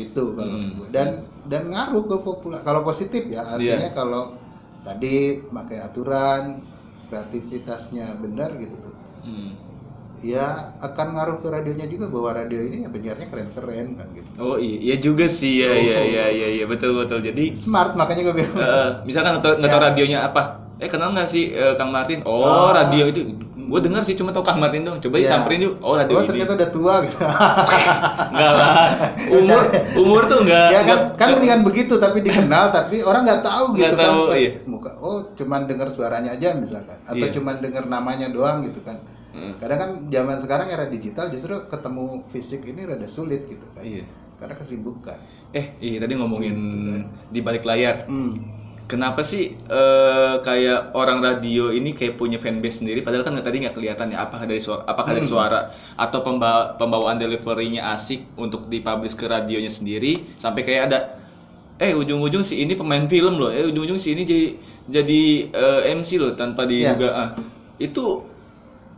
Gitu 0.00 0.20
kalau 0.38 0.56
Hmm. 0.58 0.84
dan 0.94 1.08
dan 1.50 1.62
ngaruh 1.72 2.02
ke 2.10 2.16
popula 2.26 2.56
kalau 2.66 2.80
positif 2.88 3.22
ya 3.34 3.40
artinya 3.56 3.88
Iya. 3.88 3.96
kalau 3.98 4.22
tadi 4.86 5.08
pakai 5.56 5.78
aturan 5.86 6.42
kreativitasnya 7.08 8.04
benar 8.22 8.50
gitu 8.62 8.76
tuh 8.84 8.94
Hmm. 9.24 9.58
ya 10.32 10.46
akan 10.86 11.06
ngaruh 11.14 11.36
ke 11.42 11.48
radionya 11.54 11.86
juga 11.92 12.06
bahwa 12.14 12.30
radio 12.42 12.60
ini 12.68 12.76
ya 12.84 12.88
penyiarnya 12.94 13.26
keren-keren 13.30 13.86
kan 13.98 14.08
gitu 14.18 14.30
Oh 14.38 14.54
iya, 14.54 14.76
iya 14.86 14.94
juga 15.06 15.24
sih 15.26 15.52
ya, 15.62 15.68
Oh. 15.74 15.82
iya, 15.82 15.96
iya, 16.10 16.22
iya, 16.36 16.46
iya, 16.54 16.64
betul 16.70 16.90
betul. 17.00 17.18
Jadi 17.28 17.42
smart 17.58 17.92
makanya 17.98 18.22
gue 18.30 18.34
bilang 18.38 18.54
eh, 18.62 18.88
misalkan 19.08 19.32
nggak 19.42 19.70
tahu 19.72 19.82
Ya. 19.82 19.86
radionya 19.90 20.18
apa, 20.30 20.42
eh 20.78 20.86
kenal 20.86 21.10
nggak 21.10 21.26
sih 21.26 21.50
eh, 21.50 21.74
Kang 21.74 21.90
Martin? 21.90 22.22
Oh 22.22 22.70
Ah. 22.70 22.70
radio 22.72 23.06
itu, 23.06 23.26
gue 23.50 23.80
dengar 23.80 24.00
sih 24.00 24.14
cuma 24.14 24.30
tahu 24.30 24.40
Kang 24.40 24.56
Martin 24.56 24.82
dong. 24.82 24.98
Coba 24.98 25.18
Ya. 25.18 25.26
disamperin 25.26 25.60
yuk. 25.60 25.74
Oh 25.80 25.92
radio 25.92 26.14
oh 26.14 26.20
ini. 26.20 26.28
ternyata 26.28 26.52
udah 26.54 26.70
tua 26.70 26.94
gitu 27.02 27.18
Enggak 28.30 28.52
lah. 28.52 28.74
Umur 29.28 29.60
umur 29.96 30.22
tuh 30.24 30.38
enggak. 30.40 30.68
ya 30.70 30.80
kan 30.82 30.98
kan 31.14 31.28
mendingan 31.34 31.60
begitu 31.62 31.94
tapi 31.96 32.18
dikenal 32.20 32.70
tapi 32.70 33.02
orang 33.02 33.22
nggak 33.24 33.42
tahu 33.42 33.74
gitu 33.74 33.84
Nggak 33.84 33.96
kan 33.96 34.06
tahu, 34.08 34.22
pas 34.24 34.38
iya. 34.38 34.50
muka 34.64 34.90
oh 34.96 35.18
cuman 35.34 35.60
dengar 35.64 35.88
suaranya 35.88 36.30
aja 36.32 36.54
misalkan 36.54 36.98
atau 37.02 37.18
Iya. 37.20 37.34
cuman 37.34 37.54
dengar 37.58 37.84
namanya 37.84 38.26
doang 38.28 38.62
gitu 38.62 38.78
kan 38.80 39.02
Hmm. 39.28 39.54
kadang 39.56 39.78
kan 39.78 39.90
zaman 40.08 40.36
sekarang 40.36 40.66
era 40.66 40.86
digital 40.86 41.28
justru 41.28 41.68
ketemu 41.68 42.04
fisik 42.28 42.64
ini 42.64 42.82
rada 42.84 43.04
sulit 43.04 43.44
gitu 43.44 43.62
kan 43.70 43.82
Iya. 43.82 44.08
karena 44.36 44.54
kesibukan 44.54 45.18
Eh, 45.50 45.76
iya 45.78 45.98
tadi 45.98 46.12
ngomongin 46.14 46.54
Gitu 46.54 46.90
kan. 46.90 47.02
di 47.28 47.40
balik 47.40 47.62
layar. 47.62 48.04
hmm. 48.04 48.34
Kenapa 48.88 49.20
sih 49.20 49.52
eh, 49.52 50.34
kayak 50.40 50.96
orang 50.96 51.20
radio 51.20 51.68
ini 51.68 51.92
kayak 51.92 52.16
punya 52.16 52.40
fanbase 52.40 52.80
sendiri 52.80 53.04
padahal 53.04 53.20
kan 53.20 53.36
tadi 53.44 53.60
nggak 53.60 53.76
kelihatan 53.76 54.16
ya 54.16 54.24
apakah 54.24 54.48
dari 54.48 54.64
suara 54.64 54.80
apakah 54.88 55.12
dari 55.12 55.28
Hmm. 55.28 55.34
suara 55.36 55.60
atau 55.92 56.24
pemba- 56.24 56.72
pembawaan 56.80 57.20
deliverynya 57.20 57.84
asik 57.92 58.24
untuk 58.40 58.64
dipublish 58.72 59.12
ke 59.12 59.28
radionya 59.28 59.68
sendiri 59.68 60.24
sampai 60.40 60.64
kayak 60.64 60.82
ada 60.88 60.98
eh 61.78 61.92
ujung-ujung 61.92 62.40
si 62.40 62.64
ini 62.64 62.74
pemain 62.74 63.04
film 63.06 63.36
loh 63.36 63.52
eh 63.52 63.68
ujung-ujung 63.68 64.00
si 64.00 64.16
ini 64.16 64.24
jadi 64.24 64.46
jadi 64.88 65.22
eh, 65.52 65.80
MC 65.92 66.16
loh 66.16 66.32
tanpa 66.32 66.64
diduga 66.64 67.08
ah. 67.12 67.28
itu 67.76 68.24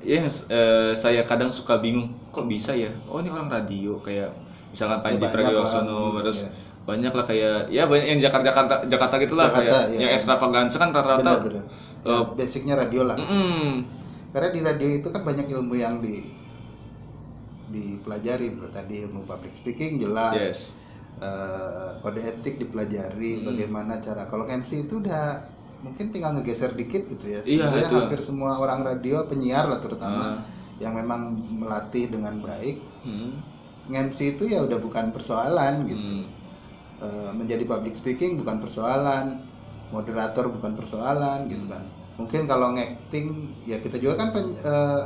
ya 0.00 0.23
eh, 0.25 0.92
saya 0.94 1.20
kadang 1.26 1.50
suka 1.50 1.76
bingung 1.76 2.14
kok 2.30 2.47
bisa 2.47 2.73
ya 2.73 2.88
oh 3.11 3.20
ini 3.20 3.28
orang 3.28 3.50
radio 3.50 3.99
kayak 4.00 4.32
misalkan 4.70 5.02
Panji 5.02 5.18
banyak 5.18 5.28
lah. 5.28 5.32
Pragiwaksono 5.35 5.99
terus 6.23 6.38
iya. 6.47 6.50
Banyak 6.90 7.12
lah 7.14 7.25
kayak 7.25 7.59
ya 7.70 7.87
banyak 7.87 8.06
yang 8.11 8.20
Jakarta 8.20 8.47
Jakarta 8.50 8.75
Jakarta 8.90 9.14
gitulah 9.23 9.47
Jakarta, 9.47 9.62
kayak 9.62 9.82
iya. 9.94 9.99
yang 10.02 10.11
extravaganza 10.18 10.76
kan 10.76 10.90
rata-rata 10.90 11.23
benar-benar 11.38 11.64
ya, 12.02 12.11
eh, 12.11 12.23
basicnya 12.35 12.75
radio 12.75 13.02
lah. 13.06 13.16
mm, 13.16 13.70
karena 14.35 14.49
di 14.50 14.61
radio 14.61 14.88
itu 14.99 15.09
kan 15.09 15.23
banyak 15.23 15.47
ilmu 15.47 15.75
yang 15.75 16.02
di 16.02 16.26
dipelajari. 17.70 18.50
Bro 18.50 18.69
tadi 18.71 19.06
ilmu 19.06 19.23
public 19.25 19.54
speaking 19.54 20.02
jelas. 20.02 20.34
Yes. 20.34 20.60
Eh, 21.21 21.91
kode 22.00 22.23
etik 22.23 22.56
dipelajari 22.58 23.43
Hmm. 23.43 23.47
bagaimana 23.52 24.00
cara. 24.00 24.25
Kalau 24.26 24.49
MC 24.49 24.88
itu 24.88 24.99
udah 24.99 25.45
mungkin 25.80 26.10
tinggal 26.10 26.32
ngegeser 26.34 26.73
dikit 26.73 27.08
gitu 27.08 27.25
ya. 27.25 27.41
Iya, 27.45 27.69
sebenarnya 27.69 27.86
itu. 27.86 27.97
hampir 27.97 28.21
semua 28.21 28.56
orang 28.56 28.80
radio 28.82 29.25
penyiar 29.28 29.69
lah 29.69 29.80
terutama 29.80 30.25
Ah. 30.25 30.36
yang 30.80 30.97
memang 30.97 31.36
melatih 31.60 32.08
dengan 32.08 32.41
baik. 32.41 32.80
Hmm, 33.04 33.41
MC 33.91 34.36
itu 34.38 34.49
ya 34.49 34.64
udah 34.64 34.80
bukan 34.80 35.12
persoalan 35.12 35.84
gitu. 35.88 36.00
Eh, 36.00 36.25
menjadi 37.41 37.65
public 37.65 37.95
speaking 37.97 38.36
bukan 38.41 38.60
persoalan 38.60 39.26
moderator 39.91 40.45
bukan 40.54 40.73
persoalan 40.78 41.49
gitu 41.50 41.67
kan. 41.67 41.82
Mungkin 42.21 42.45
kalau 42.50 42.76
ngacting 42.76 43.56
ya 43.65 43.80
kita 43.80 43.97
juga 44.02 44.15
kan 44.21 44.28
pen- 44.36 44.58
eh, 44.60 45.02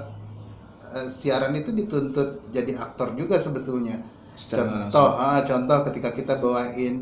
eh, 0.96 1.06
siaran 1.08 1.54
itu 1.60 1.70
dituntut 1.74 2.28
jadi 2.50 2.72
aktor 2.78 3.14
juga 3.20 3.36
sebetulnya. 3.40 3.96
Secara 4.34 4.66
contoh 4.66 5.08
langsung. 5.08 5.14
ah, 5.14 5.40
contoh 5.46 5.78
ketika 5.90 6.10
kita 6.18 6.32
bawain 6.42 6.96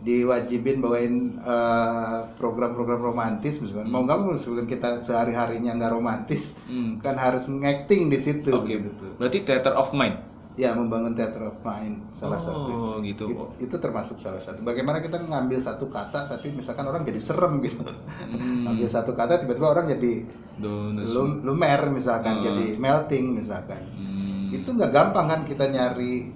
diwajibin 0.00 0.80
bawain 0.80 1.14
eh, 1.40 2.18
program-program 2.40 3.00
romantis 3.04 3.60
misalkan. 3.60 3.88
Mau 3.92 4.02
nggak 4.08 4.18
mau 4.20 4.32
meskipun 4.36 4.64
kita 4.64 4.88
sehari 5.04 5.32
harinya 5.36 5.76
nggak 5.76 5.92
romantis 5.92 6.56
Hmm, 6.66 6.98
kan 7.04 7.16
harus 7.20 7.48
ngacting 7.52 8.08
di 8.08 8.18
situ 8.18 8.48
Oke. 8.52 8.80
gitu 8.80 8.88
tuh. 8.96 9.12
Berarti 9.20 9.38
theater 9.44 9.76
of 9.76 9.92
mind 9.92 10.16
ya 10.54 10.74
membangun 10.74 11.14
theater 11.14 11.46
of 11.46 11.56
mind 11.62 12.10
salah 12.10 12.36
satu 12.36 12.72
oh 12.74 12.96
gitu 13.00 13.30
It- 13.30 13.70
itu 13.70 13.76
termasuk 13.78 14.18
salah 14.18 14.38
satu. 14.38 14.60
Bagaimana 14.60 14.98
kita 14.98 15.22
ngambil 15.22 15.56
satu 15.56 15.88
kata 15.88 16.26
tapi 16.26 16.50
misalkan 16.50 16.84
orang 16.84 17.02
jadi 17.02 17.16
serem 17.18 17.62
gitu. 17.62 17.80
Hmm. 18.26 18.66
Ambil 18.66 18.86
satu 18.86 19.14
kata 19.14 19.40
tiba-tiba 19.40 19.70
orang 19.70 19.86
jadi 19.88 20.26
lum- 21.16 21.40
lumer 21.42 21.80
misalkan, 21.88 22.42
Hmm. 22.42 22.44
jadi 22.44 22.66
melting 22.76 23.32
misalkan. 23.32 23.82
Hmm. 23.94 24.50
Itu 24.50 24.74
nggak 24.74 24.90
gampang 24.90 25.26
kan 25.28 25.40
kita 25.44 25.64
nyari 25.66 26.34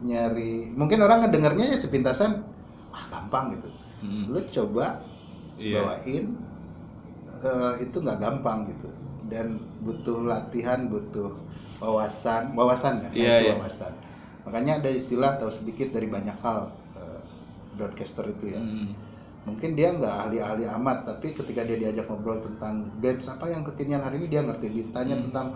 nyari. 0.00 0.72
Mungkin 0.72 0.98
orang 1.00 1.26
ngedengarnya 1.26 1.74
ya 1.74 1.78
sepintasan, 1.78 2.44
wah 2.88 3.04
gampang 3.10 3.56
gitu. 3.56 3.68
Hmm. 4.00 4.30
Lu 4.30 4.40
coba 4.46 5.02
Iya. 5.54 5.74
bawain 5.80 6.24
eh, 7.36 7.72
itu 7.82 7.96
nggak 7.98 8.18
gampang 8.18 8.64
gitu 8.68 8.88
dan 9.28 9.46
butuh 9.80 10.22
latihan 10.22 10.88
butuh 10.88 11.32
wawasan 11.78 12.54
wawasan 12.54 12.94
ya 13.00 13.10
Iya, 13.10 13.32
itu 13.40 13.44
iya. 13.44 13.54
wawasan 13.56 13.92
makanya 14.44 14.72
ada 14.78 14.90
istilah 14.90 15.38
tahu 15.38 15.50
sedikit 15.50 15.90
dari 15.90 16.06
banyak 16.06 16.36
hal 16.38 16.68
eh, 16.94 17.22
broadcaster 17.74 18.26
itu 18.26 18.54
ya 18.54 18.60
Hmm. 18.60 18.92
mungkin 19.44 19.76
dia 19.76 19.92
nggak 19.92 20.14
ahli-ahli 20.24 20.64
amat 20.72 21.04
tapi 21.04 21.32
ketika 21.32 21.62
dia 21.62 21.76
diajak 21.76 22.08
ngobrol 22.08 22.40
tentang 22.40 22.88
games 22.98 23.26
apa 23.26 23.44
yang 23.46 23.60
kekinian 23.62 24.00
hari 24.00 24.20
ini 24.20 24.28
dia 24.28 24.40
ngerti 24.40 24.68
ditanya 24.70 25.16
Hmm. 25.16 25.24
tentang 25.28 25.46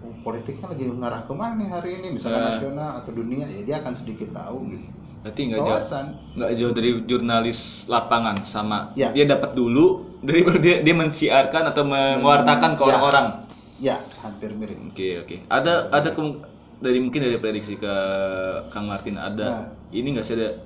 oh, 0.00 0.14
politiknya 0.22 0.66
lagi 0.68 0.88
ngarah 0.88 1.22
ke 1.24 1.32
mana 1.32 1.54
nih 1.56 1.68
hari 1.68 1.90
ini 2.00 2.08
misalkan 2.16 2.40
Eh. 2.40 2.48
nasional 2.56 2.90
atau 2.98 3.12
dunia 3.12 3.44
ya 3.44 3.60
dia 3.60 3.76
akan 3.80 3.92
sedikit 3.92 4.32
tahu 4.32 4.58
gitu 4.68 4.88
berarti 5.20 5.40
nggak 5.52 5.60
jauh 5.60 6.06
nggak 6.32 6.50
jauh 6.56 6.72
dari 6.72 6.90
jurnalis 7.04 7.60
lapangan 7.84 8.40
sama 8.40 8.96
Ya. 8.96 9.12
dia 9.12 9.28
dapat 9.28 9.52
dulu 9.52 10.16
dari 10.24 10.40
dia 10.64 10.80
dia 10.80 10.94
mensiarkan 10.96 11.68
atau 11.68 11.84
mewartakan 11.84 12.72
ke 12.72 12.82
Ya. 12.82 12.88
orang-orang 12.88 13.26
ya 13.28 13.49
hampir 14.20 14.52
mirip 14.52 14.76
Oke 14.86 15.08
oke. 15.18 15.36
Ada 15.46 15.88
ada 15.88 16.12
kemu- 16.12 16.44
dari 16.76 16.96
mungkin 16.96 17.20
dari 17.20 17.36
prediksi 17.36 17.76
ke 17.76 17.94
Kang 18.68 18.86
Martin 18.86 19.16
ada 19.16 19.44
Nah. 19.44 19.64
ini 19.90 20.12
nggak 20.12 20.22
sih 20.22 20.34
ada 20.34 20.56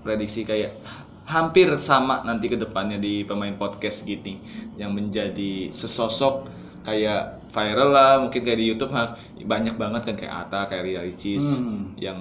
prediksi 0.00 0.42
kayak 0.42 0.78
hampir 1.24 1.68
sama 1.76 2.22
nanti 2.22 2.46
ke 2.46 2.54
depannya 2.54 2.96
di 2.96 3.22
pemain 3.22 3.52
podcast 3.52 4.02
gitu 4.02 4.38
yang 4.74 4.90
menjadi 4.92 5.68
sesosok 5.68 6.46
kayak 6.82 7.42
viral 7.48 7.90
lah 7.90 8.12
mungkin 8.18 8.40
kayak 8.40 8.56
di 8.56 8.66
YouTube 8.66 8.90
ha, 8.90 9.12
banyak 9.36 9.74
banget 9.74 10.02
kan 10.04 10.14
kayak 10.16 10.34
Ata 10.46 10.60
kayak 10.66 10.82
Ria 10.84 11.00
Ricis 11.02 11.42
Hmm. 11.42 11.92
yang 11.96 12.18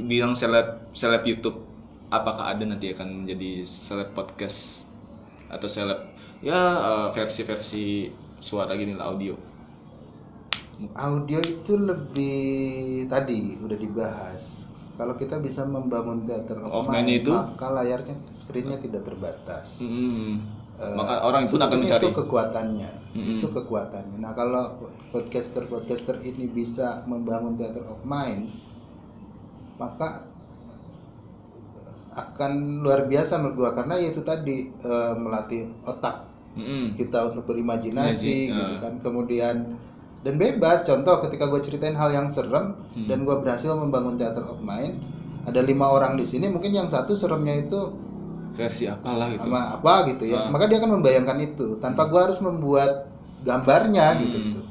bilang 0.00 0.32
seleb 0.32 0.88
seleb 0.90 1.22
YouTube 1.22 1.62
apakah 2.08 2.48
ada 2.48 2.64
nanti 2.64 2.90
akan 2.90 3.22
menjadi 3.22 3.62
seleb 3.62 4.10
podcast 4.12 4.82
atau 5.46 5.68
seleb 5.68 6.10
ya 6.40 6.56
eh, 6.80 7.08
versi-versi 7.12 8.08
suara 8.40 8.72
gini 8.72 8.96
lah 8.96 9.12
audio 9.12 9.36
audio 10.96 11.38
itu 11.44 11.72
lebih 11.76 12.38
tadi 13.06 13.60
udah 13.60 13.78
dibahas 13.78 14.44
kalau 15.00 15.16
kita 15.16 15.40
bisa 15.40 15.64
membangun 15.64 16.28
teater 16.28 16.60
of, 16.60 16.72
Of 16.72 16.84
mind 16.88 17.08
mind, 17.08 17.24
itu? 17.24 17.32
maka 17.32 17.66
layarnya 17.72 18.16
screennya 18.32 18.78
tidak 18.80 19.02
terbatas 19.08 19.80
Hmm. 19.82 20.40
Eh, 20.80 20.96
Maka 20.96 21.20
orang 21.28 21.44
pun 21.44 21.60
akan 21.60 21.76
mencari. 21.84 22.00
itu 22.00 22.08
kekuatannya 22.16 22.90
Mm-mm. 23.12 23.36
itu 23.36 23.46
kekuatannya 23.52 24.16
nah 24.16 24.32
kalau 24.32 24.80
podcaster 25.12 25.68
podcaster 25.68 26.16
ini 26.24 26.48
bisa 26.48 27.04
membangun 27.04 27.60
theater 27.60 27.84
of 27.84 28.00
mind 28.06 28.48
maka 29.76 30.24
akan 32.10 32.82
luar 32.82 33.06
biasa 33.06 33.38
menurut 33.38 33.56
gua 33.56 33.70
karena 33.78 33.94
ya 34.02 34.08
itu 34.10 34.22
tadi 34.26 34.56
eh, 34.66 35.14
melatih 35.14 35.62
otak 35.86 36.16
Mm-mm. 36.58 36.98
kita 36.98 37.30
untuk 37.30 37.44
berimajinasi 37.46 38.50
Imaji- 38.50 38.56
gitu 38.58 38.74
ah. 38.74 38.80
kan 38.82 38.92
kemudian 39.04 39.56
dan 40.20 40.36
bebas 40.36 40.82
contoh 40.82 41.16
ketika 41.20 41.46
gue 41.46 41.60
ceritain 41.60 41.92
hal 41.92 42.10
yang 42.10 42.26
serem 42.26 42.76
Hmm. 42.92 43.06
dan 43.06 43.22
gue 43.22 43.36
berhasil 43.36 43.72
membangun 43.72 44.14
theater 44.14 44.44
of 44.44 44.60
mind 44.60 45.00
ada 45.42 45.60
lima 45.60 45.88
orang 45.88 46.14
di 46.14 46.24
sini 46.24 46.46
mungkin 46.46 46.70
yang 46.70 46.86
satu 46.86 47.12
seremnya 47.12 47.56
itu 47.58 47.96
versi 48.50 48.84
apalah 48.84 49.30
gitu. 49.30 49.40
sama 49.40 49.72
apa 49.74 49.94
gitu 50.06 50.24
ya 50.26 50.38
Ah. 50.38 50.46
maka 50.48 50.66
dia 50.66 50.76
akan 50.78 51.00
membayangkan 51.00 51.38
itu 51.40 51.78
tanpa 51.78 52.04
gue 52.06 52.20
harus 52.20 52.38
membuat 52.38 53.08
gambarnya 53.40 54.06
Hmm. 54.10 54.20
gitu 54.22 54.38
tuh. 54.52 54.64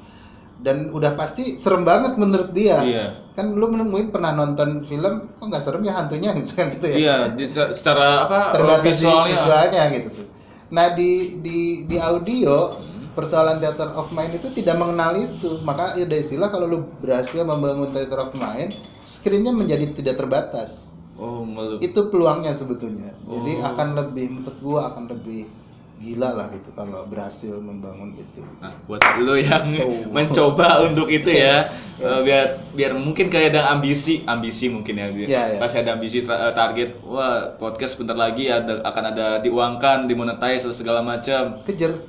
dan 0.60 0.92
udah 0.92 1.16
pasti 1.16 1.56
serem 1.56 1.82
banget 1.82 2.14
menurut 2.16 2.52
dia 2.52 2.84
Iya. 2.84 3.06
kan 3.32 3.56
lu 3.56 3.66
menemuin 3.66 4.12
pernah 4.12 4.36
nonton 4.36 4.84
film 4.84 5.32
kok 5.32 5.46
nggak 5.48 5.64
serem 5.64 5.82
ya 5.82 5.96
hantunya 5.96 6.36
misalkan 6.36 6.68
gitu 6.76 6.86
ya 6.86 6.98
Iya, 7.00 7.16
di- 7.32 7.48
secara 7.50 8.28
apa 8.28 8.40
terbatas 8.54 8.84
visualnya. 9.00 9.32
visualnya 9.32 9.82
gitu 9.96 10.10
tuh 10.14 10.28
nah 10.70 10.94
di 10.94 11.12
di 11.40 11.58
di 11.84 11.98
audio. 11.98 12.76
Persoalan 13.20 13.60
theater 13.60 13.92
of 13.92 14.08
mind 14.10 14.32
itu 14.34 14.48
tidak 14.54 14.76
mengenal 14.76 15.12
itu 15.14 15.60
maka 15.62 15.94
ada 15.94 16.16
istilah 16.16 16.48
kalau 16.48 16.66
lu 16.66 16.80
berhasil 16.98 17.44
membangun 17.44 17.92
theater 17.92 18.20
of 18.22 18.32
mind 18.34 18.72
screennya 19.04 19.52
menjadi 19.52 19.92
tidak 19.92 20.16
terbatas 20.18 20.88
Oh, 21.14 21.44
melu- 21.44 21.78
itu 21.80 22.00
peluangnya 22.08 22.56
sebetulnya 22.56 23.12
jadi 23.26 23.54
Oh. 23.58 23.70
akan 23.70 23.88
lebih 23.94 24.26
menurut 24.34 24.58
gua 24.58 24.80
akan 24.90 25.06
lebih 25.10 25.52
gila 26.00 26.32
lah 26.32 26.48
gitu 26.48 26.72
kalau 26.72 27.04
berhasil 27.04 27.60
membangun 27.60 28.16
itu 28.16 28.40
Nah, 28.58 28.72
buat 28.88 29.04
lo 29.20 29.36
yang 29.36 29.68
Tuh. 29.76 30.08
mencoba 30.16 30.80
untuk 30.88 31.12
itu 31.12 31.28
ya, 31.28 31.68
Iya. 32.00 32.08
eh, 32.08 32.20
biar 32.24 32.46
biar 32.72 32.92
mungkin 32.96 33.28
kayak 33.28 33.52
ada 33.52 33.68
ambisi, 33.70 34.24
ambisi 34.24 34.72
mungkin 34.72 34.96
ya, 34.96 35.12
Iya, 35.12 35.28
iya. 35.28 35.60
pasti 35.60 35.76
ada 35.78 35.92
ambisi 35.92 36.24
tra- 36.24 36.40
eh, 36.40 36.54
target, 36.56 37.04
wah 37.04 37.52
podcast 37.54 38.00
bentar 38.00 38.16
lagi 38.16 38.48
ada 38.48 38.80
akan 38.82 39.04
ada 39.12 39.28
diuangkan, 39.40 40.08
dimonetize 40.08 40.64
segala 40.72 41.04
macam. 41.04 41.60
kejar? 41.62 42.00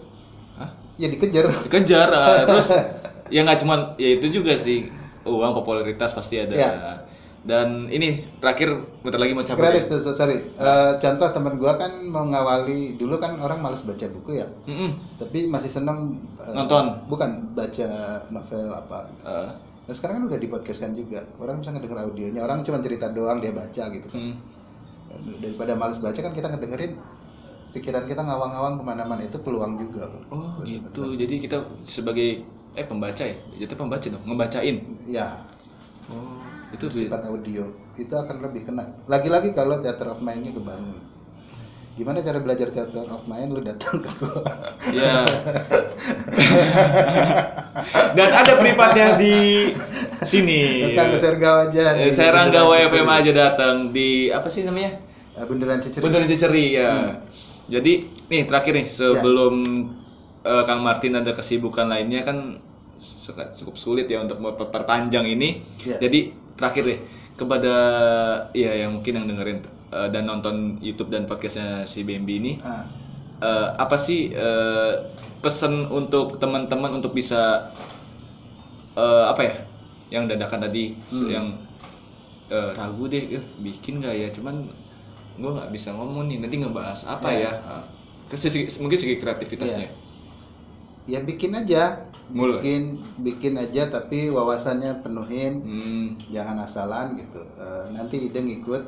Ya 1.00 1.08
dikejar 1.08 1.48
Dikejar, 1.64 2.08
eh, 2.12 2.40
terus 2.48 2.68
ya 3.32 3.40
nggak 3.40 3.58
cuman 3.64 3.96
ya 3.96 4.20
itu 4.20 4.28
juga 4.28 4.52
sih 4.54 4.84
uang 5.24 5.52
popularitas 5.56 6.12
pasti 6.12 6.36
ada. 6.36 6.52
Iya. 6.52 6.70
Dan 7.40 7.88
ini 7.88 8.28
terakhir 8.36 8.68
bentar 9.00 9.16
lagi 9.16 9.32
mau 9.32 9.40
cabut. 9.40 9.64
kreatif 9.64 9.88
ya? 9.88 10.12
sorry 10.12 10.36
Eh, 10.60 10.92
contoh 11.00 11.24
teman 11.32 11.56
gua 11.56 11.80
kan 11.80 11.88
mau 12.12 12.28
ngawali 12.28 13.00
dulu 13.00 13.16
kan 13.16 13.40
orang 13.40 13.64
males 13.64 13.80
baca 13.80 14.04
buku 14.12 14.36
ya 14.36 14.46
Mm-mm. 14.68 14.92
tapi 15.16 15.48
masih 15.48 15.72
seneng 15.72 16.20
eh, 16.36 16.52
Nonton. 16.52 17.00
bukan 17.08 17.56
baca 17.56 17.88
novel 18.28 18.68
apa 18.76 19.08
Eh, 19.24 19.50
nah 19.56 19.94
sekarang 19.96 20.20
kan 20.20 20.24
udah 20.28 20.36
dipodcastkan 20.36 20.92
juga 20.92 21.24
orang 21.40 21.64
bisa 21.64 21.72
ngedenger 21.72 21.98
audionya 22.04 22.40
orang 22.44 22.60
cuma 22.60 22.76
cerita 22.84 23.08
doang 23.08 23.40
dia 23.40 23.56
baca 23.56 23.84
gitu 23.88 24.06
kan 24.12 24.20
mm. 24.20 25.40
daripada 25.40 25.72
males 25.74 25.96
baca 25.96 26.20
kan 26.20 26.36
kita 26.36 26.52
ngedengerin 26.52 26.92
pikiran 27.70 28.04
kita 28.04 28.20
ngawang-ngawang 28.20 28.74
ke 28.78 28.84
mana-mana 28.84 29.22
itu 29.22 29.38
peluang 29.38 29.76
juga 29.76 30.06
loh. 30.06 30.22
Oh 30.30 30.54
gitu, 30.62 31.14
jadi 31.14 31.34
kita 31.38 31.56
sebagai 31.80 32.42
eh 32.72 32.84
pembaca 32.84 33.22
ya, 33.22 33.34
jadi 33.56 33.74
pembaca 33.74 34.06
dong, 34.06 34.22
ngebacain. 34.24 34.76
ya 35.04 35.42
Oh, 36.06 36.42
itu 36.70 36.86
bersifat 36.86 37.22
audio 37.24 37.70
itu 37.94 38.10
akan 38.10 38.42
lebih 38.42 38.66
kena 38.66 38.82
lagi-lagi 39.06 39.54
kalau 39.54 39.78
theater 39.78 40.10
of 40.10 40.18
mind-nya 40.18 40.50
kebangun 40.50 40.98
gimana 41.94 42.18
cara 42.18 42.38
belajar 42.40 42.70
theater 42.70 43.06
of 43.06 43.26
mind 43.26 43.50
lu 43.52 43.60
datang 43.60 44.00
ke 44.00 44.10
gua 44.18 44.40
ya. 44.88 45.22
Dan 48.16 48.28
ada 48.32 48.52
privatnya 48.56 49.06
di 49.18 49.70
sini. 50.22 50.82
datang 50.90 51.14
ke 51.14 51.18
Sergawa 51.18 51.68
aja 51.68 51.94
Eh, 51.94 52.08
WFM 52.10 53.04
Ciceri. 53.04 53.18
aja 53.20 53.32
datang 53.34 53.74
di 53.92 54.08
apa 54.30 54.48
sih 54.48 54.64
namanya? 54.64 54.98
Eh, 55.36 55.44
Bundaran 55.46 55.78
Ciceri 55.78 56.02
Bundaran 56.02 56.26
Ciceri 56.26 56.64
ya. 56.74 56.90
Hmm. 56.90 57.14
Jadi 57.70 57.92
nih 58.28 58.42
terakhir 58.50 58.72
nih 58.74 58.86
sebelum 58.90 59.54
Ya. 60.44 60.50
eh, 60.50 60.62
Kang 60.66 60.80
Martin 60.82 61.14
ada 61.14 61.30
kesibukan 61.30 61.86
lainnya 61.86 62.20
kan 62.26 62.58
cukup 63.56 63.76
sulit 63.78 64.06
ya 64.10 64.20
untuk 64.20 64.42
memperpanjang 64.42 65.24
ini. 65.24 65.62
Ya. 65.86 65.96
Jadi 66.02 66.34
terakhir 66.58 66.82
deh 66.84 66.98
kepada 67.38 67.74
ya 68.52 68.72
yang 68.76 69.00
mungkin 69.00 69.12
yang 69.16 69.26
dengerin 69.30 69.58
eh, 69.94 70.08
dan 70.12 70.24
nonton 70.28 70.76
YouTube 70.82 71.08
dan 71.08 71.24
podcastnya 71.24 71.88
si 71.88 72.04
Bambi 72.04 72.36
ini 72.36 72.52
Ah, 72.60 72.84
eh, 73.40 73.68
apa 73.78 73.96
sih 73.96 74.34
eh, 74.34 74.92
pesan 75.40 75.88
untuk 75.88 76.36
teman-teman 76.36 77.00
untuk 77.00 77.16
bisa 77.16 77.72
eh, 78.96 79.24
apa 79.30 79.40
ya 79.44 79.54
yang 80.10 80.24
dadakan 80.26 80.66
tadi 80.66 80.98
Hmm. 81.08 81.28
yang 81.30 81.46
eh, 82.50 82.70
ragu 82.74 83.04
deh 83.06 83.24
eh, 83.38 83.44
bikin 83.62 84.02
nggak 84.02 84.14
ya 84.16 84.28
cuman 84.34 84.66
gue 85.40 85.50
nggak 85.50 85.70
bisa 85.70 85.90
ngomong 85.90 86.28
nih 86.28 86.38
nanti 86.38 86.56
ngebahas 86.56 87.00
apa 87.04 87.28
Ya. 87.28 87.40
ya 87.40 87.52
Ah. 87.62 87.84
Terus 88.28 88.46
segi- 88.46 88.78
mungkin 88.78 88.94
segi 88.94 89.16
kreativitasnya 89.16 89.88
ya 91.04 91.18
bikin 91.20 91.56
aja 91.56 92.06
Mulai. 92.30 92.62
bikin 92.62 92.82
bikin 93.18 93.54
aja 93.56 93.90
tapi 93.90 94.30
wawasannya 94.30 95.00
penuhin 95.00 95.52
Hmm, 95.60 96.06
jangan 96.28 96.62
asalan 96.62 97.18
gitu 97.18 97.40
Eh, 97.40 97.84
nanti 97.90 98.22
ide 98.22 98.38
ngikut 98.38 98.84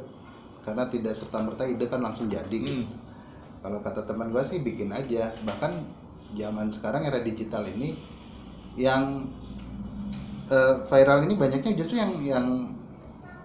karena 0.62 0.86
tidak 0.86 1.12
serta 1.12 1.42
merta 1.42 1.66
ide 1.66 1.82
kan 1.84 1.98
langsung 1.98 2.30
jadi 2.30 2.54
gitu. 2.54 2.84
hmm. 2.84 2.86
kalau 3.58 3.78
kata 3.80 4.04
teman 4.04 4.30
gue 4.30 4.42
sih 4.44 4.60
bikin 4.60 4.90
aja 4.90 5.34
bahkan 5.42 5.82
zaman 6.32 6.70
sekarang 6.70 7.02
era 7.02 7.18
digital 7.18 7.66
ini 7.66 7.98
yang 8.72 9.26
eh, 10.46 10.74
viral 10.84 11.24
ini 11.24 11.34
banyaknya 11.34 11.72
justru 11.74 11.96
yang 11.96 12.12
yang 12.20 12.46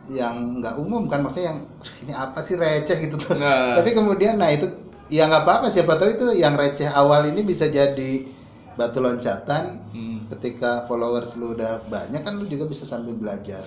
yang 0.09 0.59
nggak 0.59 0.75
umum 0.77 1.05
kan 1.05 1.19
maksudnya 1.19 1.51
yang 1.51 1.59
ini 2.01 2.13
apa 2.13 2.39
sih 2.39 2.55
receh 2.55 2.97
gitu 2.99 3.15
tuh. 3.17 3.35
Nah. 3.35 3.75
tapi 3.75 3.91
kemudian 3.91 4.39
nah 4.39 4.47
itu 4.47 4.71
ya 5.07 5.25
nggak 5.25 5.43
apa-apa 5.43 5.67
siapa 5.67 5.95
tahu 5.95 6.15
itu 6.15 6.27
yang 6.35 6.55
receh 6.55 6.87
awal 6.87 7.27
ini 7.27 7.43
bisa 7.43 7.67
jadi 7.67 8.23
batu 8.73 8.99
loncatan. 8.99 9.83
Hmm. 9.91 10.15
ketika 10.27 10.83
followers 10.83 11.33
lu 11.33 11.55
udah 11.55 11.87
banyak 11.87 12.19
kan 12.19 12.35
lu 12.35 12.43
juga 12.45 12.67
bisa 12.67 12.83
sambil 12.83 13.15
belajar. 13.15 13.63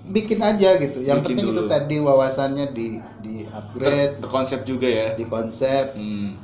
Bikin 0.00 0.40
aja 0.40 0.74
gitu. 0.76 0.98
Yang 0.98 1.22
Bikin 1.22 1.36
penting 1.38 1.46
itu 1.46 1.62
dulu. 1.62 1.70
tadi 1.70 1.96
wawasannya 1.98 2.66
di 2.72 2.88
di 3.20 3.46
upgrade. 3.46 4.18
Berkonsep 4.18 4.66
juga 4.66 4.88
ya. 4.88 5.08
Di 5.14 5.24
konsep. 5.24 5.94
Hmm. 5.94 6.34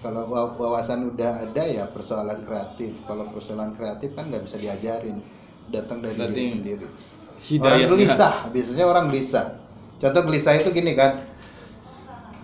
kalau 0.00 0.28
wa- 0.28 0.52
wawasan 0.54 1.10
udah 1.10 1.44
ada 1.44 1.64
ya 1.64 1.84
persoalan 1.88 2.44
kreatif. 2.44 2.92
Kalau 3.04 3.24
persoalan 3.28 3.72
kreatif 3.74 4.12
kan 4.12 4.28
nggak 4.28 4.44
bisa 4.46 4.56
diajarin. 4.56 5.20
Datang 5.68 6.00
dari 6.00 6.16
Berarti 6.16 6.32
diri 6.34 6.52
sendiri 6.52 6.86
hidayah 7.44 7.84
orang 7.84 7.90
gelisah 7.92 8.34
biasanya 8.48 8.84
orang 8.84 9.04
gelisah 9.08 9.46
contoh 9.96 10.22
gelisah 10.24 10.52
itu 10.56 10.68
gini 10.70 10.92
kan 10.92 11.22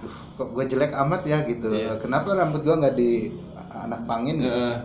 "Duh, 0.00 0.14
kok 0.36 0.48
gue 0.52 0.64
jelek 0.66 0.92
amat 0.94 1.22
ya 1.24 1.38
gitu 1.42 1.68
Iya. 1.68 1.96
kenapa 1.96 2.32
rambut 2.32 2.60
gue 2.60 2.74
nggak 2.74 2.94
di 2.94 3.32
anak 3.70 4.04
pangin 4.04 4.40
gitu 4.40 4.52
Heeh. 4.52 4.78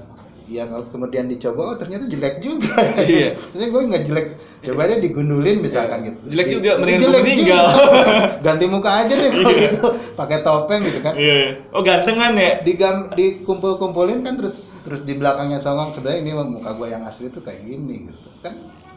ya 0.45 0.63
kalau 0.65 0.85
kemudian 0.85 1.25
dicoba 1.25 1.61
oh 1.65 1.75
ternyata 1.75 2.05
jelek 2.05 2.37
juga 2.37 2.77
Iya. 3.01 3.33
ternyata 3.51 3.71
gue 3.71 3.81
nggak 3.87 4.03
jelek 4.05 4.27
coba 4.61 4.81
deh 4.87 4.99
digundulin 4.99 5.57
misalkan 5.59 5.99
Iya. 5.99 6.07
gitu 6.07 6.19
Jelek 6.31 6.47
juga, 6.49 6.71
mendingan 6.77 7.01
jelek 7.01 7.21
meninggal. 7.21 7.65
juga. 7.65 8.01
ganti 8.45 8.65
muka 8.67 8.91
aja 8.95 9.13
deh 9.15 9.29
kalau 9.31 9.49
Iya. 9.49 9.61
gitu 9.67 9.85
pakai 10.13 10.37
topeng 10.41 10.81
gitu 10.83 10.99
kan 11.01 11.13
Iya. 11.15 11.37
Oh 11.71 11.81
gantengan 11.81 12.33
ya? 12.35 12.51
digam 12.61 12.95
dikumpul-kumpulin 13.11 14.21
kan 14.21 14.37
terus 14.37 14.69
terus 14.81 15.01
di 15.01 15.13
belakangnya 15.13 15.57
songong 15.57 15.91
sebenarnya 15.91 16.19
ini 16.21 16.31
muka 16.47 16.71
gue 16.73 16.87
yang 16.87 17.03
asli 17.03 17.27
tuh 17.27 17.41
kayak 17.41 17.61
gini 17.61 18.07
gitu 18.07 18.29
kan 18.39 18.53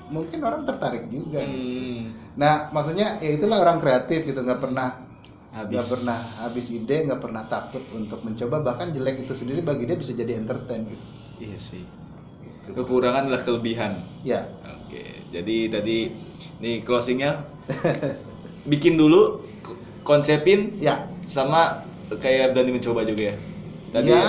mungkin 0.09 0.41
orang 0.45 0.65
tertarik 0.65 1.09
juga 1.13 1.45
gitu. 1.45 1.81
Hmm. 1.81 2.05
nah 2.35 2.69
maksudnya 2.73 3.21
ya 3.21 3.37
itulah 3.37 3.61
orang 3.61 3.79
kreatif 3.83 4.25
gitu 4.25 4.41
nggak 4.41 4.61
pernah 4.63 5.05
Habis. 5.53 5.75
nggak 5.75 5.89
pernah 5.91 6.19
habis 6.45 6.67
ide 6.71 6.97
nggak 7.09 7.21
pernah 7.25 7.43
takut 7.49 7.83
untuk 7.93 8.21
mencoba 8.23 8.61
bahkan 8.63 8.93
jelek 8.93 9.25
itu 9.25 9.33
sendiri 9.33 9.61
bagi 9.65 9.89
dia 9.89 9.97
bisa 9.97 10.13
jadi 10.13 10.37
entertain 10.39 10.87
gitu, 10.87 11.05
Iya 11.41 11.59
sih. 11.59 11.83
gitu. 12.45 12.77
Kekurangan 12.77 13.27
adalah 13.29 13.43
kelebihan. 13.43 14.05
ya 14.23 14.45
Oke, 14.87 15.25
jadi 15.33 15.57
tadi 15.73 16.13
nih 16.61 16.85
closingnya 16.85 17.45
bikin 18.73 18.97
dulu, 19.01 19.45
konsepin, 20.05 20.77
ya 20.81 21.09
sama 21.29 21.85
kayak 22.21 22.57
berani 22.57 22.77
mencoba 22.81 23.05
juga 23.05 23.33
ya. 23.33 23.37
Tadi 23.93 24.09
ya 24.13 24.25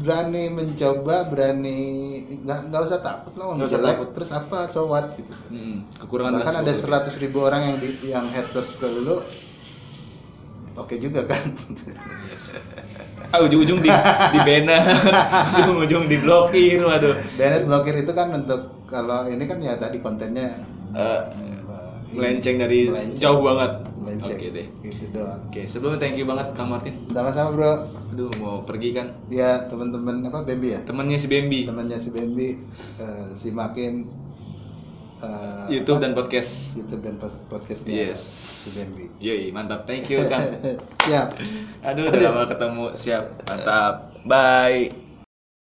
berani 0.00 0.48
mencoba 0.48 1.28
berani 1.28 1.78
nggak 2.42 2.58
nggak 2.72 2.82
usah 2.88 3.00
takut 3.04 3.32
lah 3.36 3.44
Nggak 3.54 3.68
usah 3.68 3.82
takut. 3.84 4.08
terus 4.16 4.30
apa 4.32 4.58
so 4.66 4.88
what 4.88 5.12
gitu 5.14 5.32
mm, 5.52 5.76
kekurangan 6.00 6.40
bahkan 6.40 6.54
ada 6.64 6.72
seratus 6.72 7.14
ribu 7.20 7.44
orang 7.44 7.62
yang 7.68 7.76
di, 7.78 7.88
yang 8.08 8.26
haters 8.32 8.80
ke 8.80 8.88
lu 8.88 9.20
oke 10.74 10.94
juga 10.96 11.28
kan. 11.28 11.44
Ah, 13.30 13.46
ujung-ujung 13.46 13.78
di 13.78 13.86
di 14.34 14.38
banner, 14.42 14.82
ujung-ujung 15.62 16.10
diblokir, 16.10 16.82
waduh. 16.82 17.14
Bennett 17.38 17.62
blokir 17.62 17.94
itu 17.94 18.10
kan 18.10 18.34
untuk 18.34 18.82
kalau 18.90 19.30
ini 19.30 19.46
kan 19.46 19.62
ya 19.62 19.78
tadi 19.78 20.02
kontennya 20.02 20.58
eh, 20.90 21.22
melenceng 22.12 22.56
dari 22.56 22.80
melenceng. 22.86 23.18
jauh 23.18 23.40
banget. 23.40 23.72
melenceng 23.96 24.34
Oke 24.34 24.46
deh. 24.50 24.66
gitu 24.80 25.04
doang 25.12 25.40
Oke, 25.44 25.62
sebelumnya 25.64 25.98
thank 25.98 26.14
you 26.14 26.24
banget 26.24 26.50
Kang 26.52 26.68
Martin. 26.68 26.94
sama-sama 27.06 27.52
bro 27.52 27.72
Aduh, 28.10 28.32
mau 28.36 28.60
pergi 28.60 28.90
kan? 28.90 29.12
ya 29.26 29.64
teman-teman 29.64 30.24
apa 30.24 30.42
Bambi 30.42 30.72
ya 30.72 30.80
Temennya 30.82 31.14
si 31.14 31.26
Bambi. 31.26 31.62
temannya 31.62 31.96
si 31.96 32.08
Bambi 32.08 32.58
eh, 32.96 33.26
simakin 33.32 34.08
eh, 35.20 35.64
YouTube 35.70 35.98
apa? 35.98 36.04
dan 36.04 36.12
podcast. 36.14 36.50
YouTube 36.74 37.02
dan 37.02 37.14
pod- 37.16 37.44
podcastnya 37.46 37.92
Yes. 38.08 38.22
si 38.24 38.68
Bambi 38.78 39.06
Yoi, 39.18 39.52
mantap. 39.52 39.84
Thank 39.84 40.08
you, 40.08 40.24
Kang. 40.24 40.48
siap 41.04 41.36
Aduh, 41.82 42.08
udah 42.08 42.20
lama 42.24 42.42
ketemu. 42.46 42.84
Siap. 42.94 43.24
Mantap. 43.44 43.94
Bye. 44.24 45.09